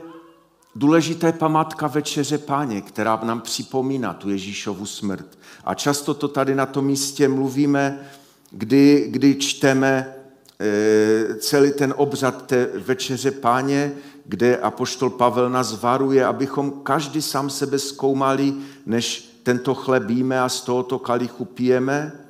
důležitá 0.76 1.32
památka 1.32 1.88
Večeře 1.88 2.38
Páně, 2.38 2.82
která 2.82 3.20
nám 3.24 3.42
připomíná 3.42 4.14
tu 4.14 4.30
Ježíšovu 4.30 4.86
smrt. 4.86 5.40
A 5.64 5.74
často 5.74 6.14
to 6.14 6.28
tady 6.28 6.56
na 6.56 6.66
tom 6.66 6.86
místě 6.86 7.28
mluvíme, 7.28 8.10
kdy, 8.52 9.08
kdy 9.10 9.36
čteme 9.36 10.16
e, 10.60 11.36
celý 11.36 11.72
ten 11.72 11.94
obřad 11.98 12.46
té 12.46 12.70
Večeře 12.76 13.32
Páně, 13.32 13.92
kde 14.26 14.58
apoštol 14.58 15.10
Pavel 15.10 15.50
nás 15.50 15.82
varuje, 15.82 16.26
abychom 16.26 16.72
každý 16.72 17.22
sám 17.22 17.50
sebe 17.50 17.80
zkoumali, 17.80 18.54
než 18.86 19.40
tento 19.44 19.76
chleb 19.76 20.10
jíme 20.10 20.42
a 20.42 20.50
z 20.50 20.62
tohoto 20.62 21.00
kalichu 21.00 21.46
pijeme, 21.46 22.21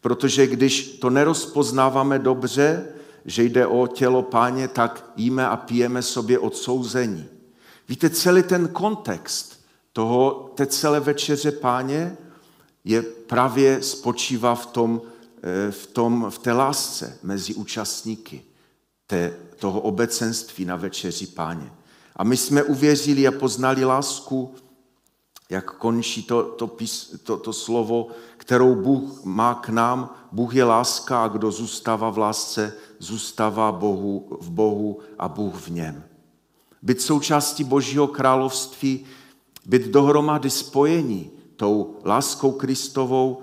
protože 0.00 0.46
když 0.46 0.82
to 0.82 1.10
nerozpoznáváme 1.10 2.18
dobře, 2.18 2.86
že 3.24 3.44
jde 3.44 3.66
o 3.66 3.86
tělo 3.86 4.22
páně, 4.22 4.68
tak 4.68 5.10
jíme 5.16 5.48
a 5.48 5.56
pijeme 5.56 6.02
sobě 6.02 6.38
odsouzení. 6.38 7.24
Víte, 7.88 8.10
celý 8.10 8.42
ten 8.42 8.68
kontext 8.68 9.60
toho, 9.92 10.52
té 10.54 10.66
celé 10.66 11.00
večeře 11.00 11.52
páně 11.52 12.16
je 12.84 13.02
právě 13.02 13.82
spočívá 13.82 14.54
v, 14.54 14.66
tom, 14.66 15.02
eh, 15.42 15.70
v, 15.70 15.86
tom, 15.86 16.26
v 16.30 16.38
té 16.38 16.52
lásce 16.52 17.18
mezi 17.22 17.54
účastníky 17.54 18.42
té, 19.06 19.34
toho 19.58 19.80
obecenství 19.80 20.64
na 20.64 20.76
večeři 20.76 21.26
páně. 21.26 21.72
A 22.16 22.24
my 22.24 22.36
jsme 22.36 22.62
uvěřili 22.62 23.26
a 23.26 23.32
poznali 23.32 23.84
lásku, 23.84 24.54
jak 25.50 25.76
končí 25.76 26.22
to, 26.22 26.42
to, 26.42 26.76
to, 27.22 27.36
to 27.36 27.52
slovo, 27.52 28.08
kterou 28.36 28.74
Bůh 28.74 29.24
má 29.24 29.54
k 29.54 29.68
nám. 29.68 30.14
Bůh 30.32 30.54
je 30.54 30.64
láska 30.64 31.24
a 31.24 31.28
kdo 31.28 31.50
zůstává 31.50 32.10
v 32.10 32.18
lásce, 32.18 32.76
zůstává 32.98 33.72
Bohu, 33.72 34.28
v 34.40 34.50
Bohu 34.50 34.98
a 35.18 35.28
Bůh 35.28 35.54
v 35.54 35.68
něm. 35.68 36.04
Být 36.82 37.00
součástí 37.02 37.64
Božího 37.64 38.06
království, 38.06 39.06
být 39.66 39.82
dohromady 39.82 40.50
spojení 40.50 41.30
tou 41.56 41.96
láskou 42.04 42.52
Kristovou, 42.52 43.42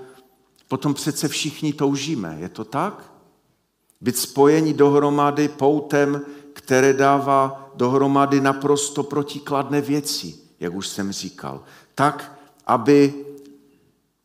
potom 0.67 0.93
přece 0.93 1.27
všichni 1.27 1.73
toužíme. 1.73 2.37
Je 2.39 2.49
to 2.49 2.63
tak? 2.63 3.13
Být 4.01 4.17
spojení 4.17 4.73
dohromady 4.73 5.47
poutem, 5.47 6.21
které 6.53 6.93
dává 6.93 7.69
dohromady 7.75 8.41
naprosto 8.41 9.03
protikladné 9.03 9.81
věci, 9.81 10.35
jak 10.59 10.73
už 10.73 10.87
jsem 10.87 11.11
říkal. 11.11 11.63
Tak, 11.95 12.39
aby 12.67 13.13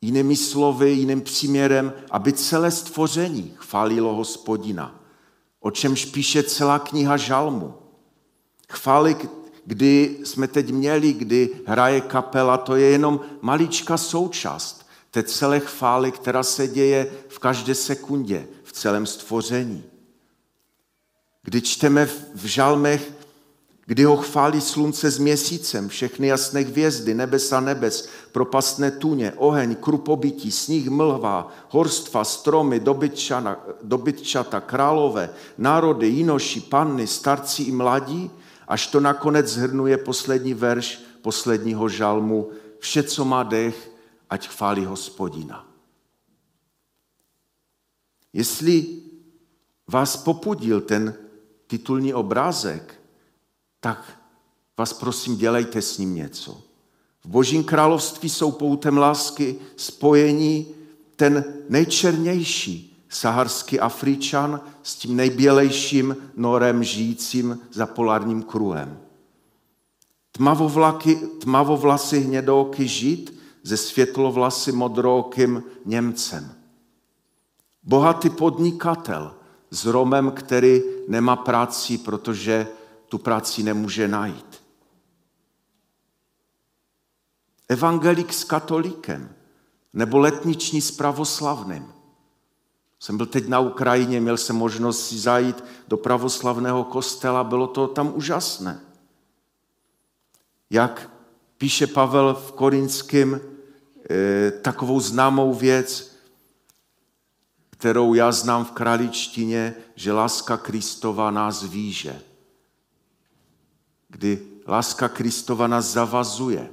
jinými 0.01 0.37
slovy, 0.37 0.91
jiným 0.91 1.21
příměrem, 1.21 1.93
aby 2.11 2.33
celé 2.33 2.71
stvoření 2.71 3.55
chválilo 3.57 4.15
hospodina 4.15 4.99
o 5.61 5.71
čemž 5.71 6.05
píše 6.05 6.43
celá 6.43 6.79
kniha 6.79 7.17
Žalmu. 7.17 7.75
Chvály, 8.71 9.17
kdy 9.65 10.19
jsme 10.25 10.49
teď 10.49 10.71
měli, 10.73 11.13
kdy 11.13 11.51
hraje 11.67 12.01
kapela, 12.01 12.57
to 12.57 12.77
je 12.77 12.91
jenom 12.91 13.21
maličká 13.41 13.97
součást 13.97 14.89
té 15.11 15.23
celé 15.23 15.61
chvály, 15.61 16.13
která 16.13 16.43
se 16.43 16.69
děje 16.69 17.13
v 17.29 17.39
každé 17.39 17.75
sekundě, 17.75 18.49
v 18.65 18.73
celém 18.73 19.07
stvoření. 19.07 19.85
Kdy 21.43 21.61
čteme 21.61 22.07
v 22.35 22.45
žalmech 22.45 23.13
kdy 23.89 24.05
ho 24.05 24.17
chválí 24.17 24.61
slunce 24.61 25.11
s 25.11 25.19
měsícem, 25.19 25.89
všechny 25.89 26.27
jasné 26.27 26.61
hvězdy, 26.61 27.15
nebesa 27.15 27.61
nebes, 27.61 28.09
propastné 28.33 28.91
tuně, 28.91 29.33
oheň, 29.37 29.77
krupobytí, 29.77 30.53
sníh 30.53 30.89
mlhva, 30.89 31.53
horstva, 31.69 32.25
stromy, 32.25 32.81
dobytčana, 32.81 33.57
dobytčata, 33.83 34.61
králové, 34.61 35.31
národy, 35.59 36.07
jinoši, 36.07 36.61
panny, 36.61 37.07
starci 37.07 37.63
i 37.63 37.73
mladí, 37.73 38.31
až 38.69 38.87
to 38.87 39.01
nakonec 39.01 39.47
zhrnuje 39.47 39.97
poslední 39.99 40.55
verš 40.55 41.01
posledního 41.23 41.89
žalmu, 41.89 42.51
vše, 42.79 43.03
co 43.03 43.25
má 43.25 43.43
dech, 43.43 43.91
ať 44.31 44.49
chválí 44.49 44.85
hospodina. 44.85 45.67
Jestli 48.33 48.87
vás 49.89 50.17
popudil 50.17 50.81
ten 50.81 51.15
titulní 51.67 52.15
obrázek, 52.15 52.98
tak 53.81 54.19
vás 54.79 54.93
prosím, 54.93 55.37
dělejte 55.37 55.83
s 55.83 55.99
ním 55.99 56.15
něco. 56.15 56.63
V 57.25 57.29
Božím 57.29 57.65
království 57.65 58.29
jsou 58.29 58.51
poutem 58.53 58.99
lásky 58.99 59.57
spojení 59.77 60.67
ten 61.17 61.45
nejčernější 61.69 63.05
saharský 63.09 63.81
Afričan 63.81 64.61
s 64.83 64.97
tím 64.97 65.17
nejbělejším 65.17 66.17
norem 66.37 66.85
žijícím 66.85 67.59
za 67.73 67.87
polárním 67.87 68.43
kruhem. 68.43 68.99
Tmavovlaky, 70.33 71.17
tmavovlasy 71.17 72.21
hnědooky 72.21 72.89
žít 72.89 73.41
ze 73.63 73.77
světlovlasy 73.77 74.73
modrookým 74.73 75.63
Němcem. 75.85 76.53
Bohatý 77.83 78.31
podnikatel 78.31 79.35
s 79.71 79.87
Romem, 79.87 80.31
který 80.31 80.83
nemá 81.09 81.37
práci, 81.37 81.99
protože 81.99 82.67
tu 83.09 83.19
práci 83.19 83.63
nemůže 83.63 84.09
najít. 84.09 84.63
Evangelik 87.69 88.33
s 88.33 88.45
katolikem 88.45 89.35
nebo 89.93 90.19
letniční 90.19 90.81
s 90.81 90.91
pravoslavným. 90.91 91.93
Jsem 93.01 93.17
byl 93.17 93.27
teď 93.27 93.49
na 93.49 93.61
Ukrajině, 93.61 94.21
měl 94.21 94.37
jsem 94.37 94.57
možnost 94.57 95.09
si 95.09 95.19
zajít 95.19 95.65
do 95.89 95.97
pravoslavného 95.97 96.85
kostela, 96.85 97.45
bylo 97.45 97.67
to 97.67 97.87
tam 97.87 98.13
úžasné. 98.15 98.81
Jak 100.71 101.11
píše 101.59 101.87
Pavel 101.87 102.35
v 102.35 102.53
Korinském 102.53 103.41
eh, 104.11 104.51
takovou 104.51 105.01
známou 105.01 105.55
věc, 105.55 106.17
kterou 107.71 108.15
já 108.15 108.33
znám 108.33 108.65
v 108.65 108.71
kraličtině, 108.71 109.75
že 109.95 110.13
láska 110.13 110.57
Kristova 110.57 111.31
nás 111.31 111.63
víže 111.63 112.28
kdy 114.09 114.39
láska 114.67 115.09
Kristova 115.09 115.67
nás 115.67 115.93
zavazuje. 115.93 116.71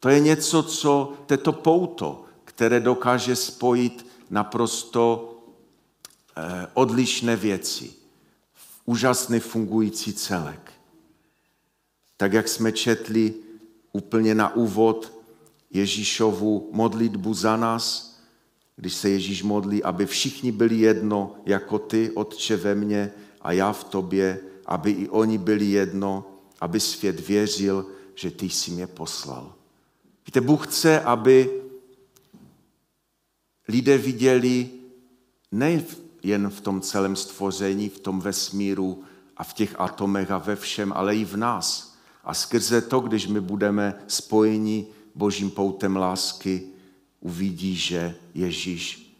To 0.00 0.08
je 0.08 0.20
něco, 0.20 0.62
co 0.62 1.12
této 1.26 1.52
pouto, 1.52 2.24
které 2.44 2.80
dokáže 2.80 3.36
spojit 3.36 4.06
naprosto 4.30 5.34
eh, 6.36 6.66
odlišné 6.74 7.36
věci 7.36 8.02
úžasný 8.84 9.40
fungující 9.40 10.12
celek. 10.12 10.72
Tak, 12.16 12.32
jak 12.32 12.48
jsme 12.48 12.72
četli 12.72 13.34
úplně 13.92 14.34
na 14.34 14.54
úvod 14.54 15.12
Ježíšovu 15.70 16.68
modlitbu 16.72 17.34
za 17.34 17.56
nás, 17.56 18.16
když 18.76 18.94
se 18.94 19.08
Ježíš 19.08 19.42
modlí, 19.42 19.82
aby 19.82 20.06
všichni 20.06 20.52
byli 20.52 20.78
jedno, 20.78 21.36
jako 21.46 21.78
ty, 21.78 22.10
Otče 22.10 22.56
ve 22.56 22.74
mně 22.74 23.12
a 23.40 23.52
já 23.52 23.72
v 23.72 23.84
tobě, 23.84 24.40
aby 24.72 24.90
i 24.90 25.08
oni 25.08 25.38
byli 25.38 25.64
jedno, 25.64 26.24
aby 26.60 26.80
svět 26.80 27.28
věřil, 27.28 27.86
že 28.14 28.30
ty 28.30 28.48
jsi 28.48 28.70
mě 28.70 28.86
poslal. 28.86 29.54
Víte, 30.26 30.40
Bůh 30.40 30.66
chce, 30.66 31.00
aby 31.00 31.62
lidé 33.68 33.98
viděli 33.98 34.70
nejen 35.52 36.50
v 36.50 36.60
tom 36.60 36.80
celém 36.80 37.16
stvoření, 37.16 37.88
v 37.88 38.00
tom 38.00 38.20
vesmíru 38.20 39.04
a 39.36 39.44
v 39.44 39.52
těch 39.52 39.80
atomech 39.80 40.30
a 40.30 40.38
ve 40.38 40.56
všem, 40.56 40.92
ale 40.92 41.16
i 41.16 41.24
v 41.24 41.36
nás. 41.36 41.98
A 42.24 42.34
skrze 42.34 42.80
to, 42.80 43.00
když 43.00 43.26
my 43.26 43.40
budeme 43.40 43.98
spojeni 44.06 44.86
božím 45.14 45.50
poutem 45.50 45.96
lásky, 45.96 46.62
uvidí, 47.20 47.76
že 47.76 48.14
Ježíš 48.34 49.16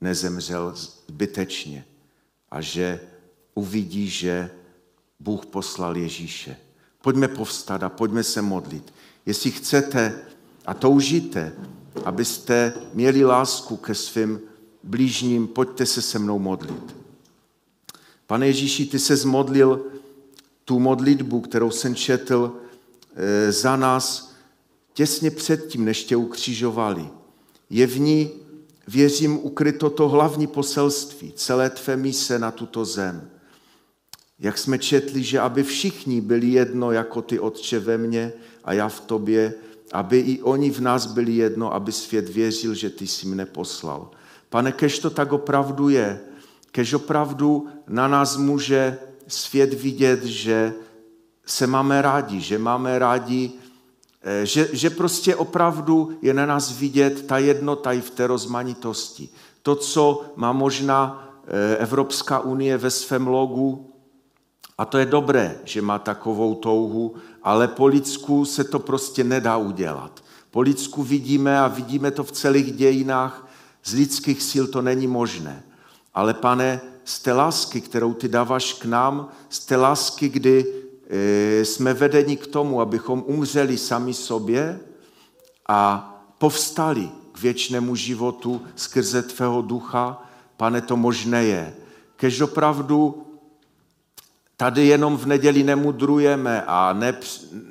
nezemřel 0.00 0.72
zbytečně 0.76 1.84
a 2.50 2.60
že 2.60 3.00
uvidí, 3.54 4.08
že 4.08 4.50
Bůh 5.20 5.46
poslal 5.46 5.96
Ježíše. 5.96 6.56
Pojďme 7.02 7.28
povstat 7.28 7.82
a 7.82 7.88
pojďme 7.88 8.22
se 8.22 8.42
modlit. 8.42 8.92
Jestli 9.26 9.50
chcete 9.50 10.20
a 10.66 10.74
toužíte, 10.74 11.52
abyste 12.04 12.72
měli 12.94 13.24
lásku 13.24 13.76
ke 13.76 13.94
svým 13.94 14.40
blížním, 14.82 15.46
pojďte 15.46 15.86
se 15.86 16.02
se 16.02 16.18
mnou 16.18 16.38
modlit. 16.38 16.96
Pane 18.26 18.46
Ježíši, 18.46 18.86
ty 18.86 18.98
se 18.98 19.16
zmodlil 19.16 19.86
tu 20.64 20.78
modlitbu, 20.78 21.40
kterou 21.40 21.70
jsem 21.70 21.94
četl 21.94 22.52
eh, 23.14 23.52
za 23.52 23.76
nás 23.76 24.34
těsně 24.94 25.30
předtím, 25.30 25.84
než 25.84 26.04
tě 26.04 26.16
ukřižovali. 26.16 27.08
Je 27.70 27.86
v 27.86 28.00
ní, 28.00 28.30
věřím, 28.88 29.38
ukryto 29.38 29.90
to 29.90 30.08
hlavní 30.08 30.46
poselství, 30.46 31.32
celé 31.32 31.70
tvé 31.70 31.96
mise 31.96 32.38
na 32.38 32.50
tuto 32.50 32.84
zem 32.84 33.30
jak 34.38 34.58
jsme 34.58 34.78
četli, 34.78 35.22
že 35.22 35.40
aby 35.40 35.62
všichni 35.62 36.20
byli 36.20 36.46
jedno, 36.46 36.92
jako 36.92 37.22
ty 37.22 37.38
Otče 37.38 37.78
ve 37.78 37.98
mně 37.98 38.32
a 38.64 38.72
já 38.72 38.88
v 38.88 39.00
tobě, 39.00 39.54
aby 39.92 40.18
i 40.18 40.42
oni 40.42 40.70
v 40.70 40.80
nás 40.80 41.06
byli 41.06 41.32
jedno, 41.32 41.74
aby 41.74 41.92
svět 41.92 42.28
věřil, 42.28 42.74
že 42.74 42.90
ty 42.90 43.06
jsi 43.06 43.26
mne 43.26 43.46
poslal. 43.46 44.10
Pane, 44.50 44.72
kež 44.72 44.98
to 44.98 45.10
tak 45.10 45.32
opravdu 45.32 45.88
je, 45.88 46.20
kež 46.72 46.94
opravdu 46.94 47.68
na 47.88 48.08
nás 48.08 48.36
může 48.36 48.98
svět 49.28 49.74
vidět, 49.74 50.24
že 50.24 50.74
se 51.46 51.66
máme 51.66 52.02
rádi, 52.02 52.40
že 52.40 52.58
máme 52.58 52.98
rádi, 52.98 53.52
eh, 54.22 54.46
že, 54.46 54.68
že 54.72 54.90
prostě 54.90 55.36
opravdu 55.36 56.18
je 56.22 56.34
na 56.34 56.46
nás 56.46 56.78
vidět 56.78 57.26
ta 57.26 57.38
jednota 57.38 57.92
i 57.92 58.00
v 58.00 58.10
té 58.10 58.26
rozmanitosti. 58.26 59.28
To, 59.62 59.74
co 59.74 60.24
má 60.36 60.52
možná 60.52 61.28
eh, 61.46 61.76
Evropská 61.76 62.40
unie 62.40 62.78
ve 62.78 62.90
svém 62.90 63.26
logu, 63.26 63.95
a 64.78 64.84
to 64.84 64.98
je 64.98 65.06
dobré, 65.06 65.58
že 65.64 65.82
má 65.82 65.98
takovou 65.98 66.54
touhu, 66.54 67.14
ale 67.42 67.68
po 67.68 67.86
lidsku 67.86 68.44
se 68.44 68.64
to 68.64 68.78
prostě 68.78 69.24
nedá 69.24 69.56
udělat. 69.56 70.24
Po 70.50 70.60
lidsku 70.60 71.02
vidíme 71.02 71.60
a 71.60 71.68
vidíme 71.68 72.10
to 72.10 72.24
v 72.24 72.32
celých 72.32 72.72
dějinách, 72.72 73.48
z 73.84 73.94
lidských 73.94 74.42
sil 74.50 74.64
to 74.66 74.82
není 74.82 75.06
možné. 75.06 75.62
Ale 76.14 76.34
pane, 76.34 76.80
z 77.04 77.18
té 77.18 77.32
lásky, 77.32 77.80
kterou 77.80 78.14
ty 78.14 78.28
dáváš 78.28 78.72
k 78.72 78.84
nám, 78.84 79.28
z 79.48 79.58
té 79.58 79.76
lásky, 79.76 80.28
kdy 80.28 80.66
e, 81.08 81.64
jsme 81.64 81.94
vedeni 81.94 82.36
k 82.36 82.46
tomu, 82.46 82.80
abychom 82.80 83.24
umřeli 83.26 83.78
sami 83.78 84.14
sobě 84.14 84.80
a 85.68 86.12
povstali 86.38 87.10
k 87.32 87.40
věčnému 87.40 87.94
životu 87.94 88.62
skrze 88.76 89.22
tvého 89.22 89.62
ducha, 89.62 90.22
pane, 90.56 90.80
to 90.80 90.96
možné 90.96 91.44
je. 91.44 91.74
Kež 92.16 92.40
opravdu 92.40 93.25
Tady 94.56 94.86
jenom 94.86 95.16
v 95.16 95.26
neděli 95.26 95.62
nemudrujeme 95.62 96.62
a 96.66 96.92
ne, 96.92 97.18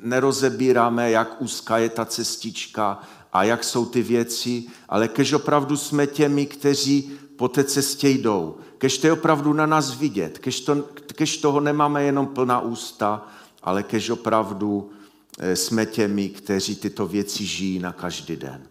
nerozebíráme, 0.02 1.10
jak 1.10 1.42
úzká 1.42 1.78
je 1.78 1.88
ta 1.88 2.04
cestička 2.04 3.00
a 3.32 3.44
jak 3.44 3.64
jsou 3.64 3.86
ty 3.86 4.02
věci, 4.02 4.64
ale 4.88 5.08
kež 5.08 5.32
opravdu 5.32 5.76
jsme 5.76 6.06
těmi, 6.06 6.46
kteří 6.46 7.12
po 7.36 7.48
té 7.48 7.64
cestě 7.64 8.08
jdou. 8.08 8.56
Kež 8.78 8.98
to 8.98 9.06
je 9.06 9.12
opravdu 9.12 9.52
na 9.52 9.66
nás 9.66 9.98
vidět, 9.98 10.38
kež, 10.38 10.60
to, 10.60 10.82
kež 11.14 11.36
toho 11.36 11.60
nemáme 11.60 12.02
jenom 12.02 12.26
plná 12.26 12.60
ústa, 12.60 13.26
ale 13.62 13.82
kež 13.82 14.10
opravdu 14.10 14.90
eh, 15.38 15.56
jsme 15.56 15.86
těmi, 15.86 16.28
kteří 16.28 16.76
tyto 16.76 17.06
věci 17.06 17.46
žijí 17.46 17.78
na 17.78 17.92
každý 17.92 18.36
den. 18.36 18.62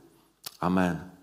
Amen. 0.61 1.14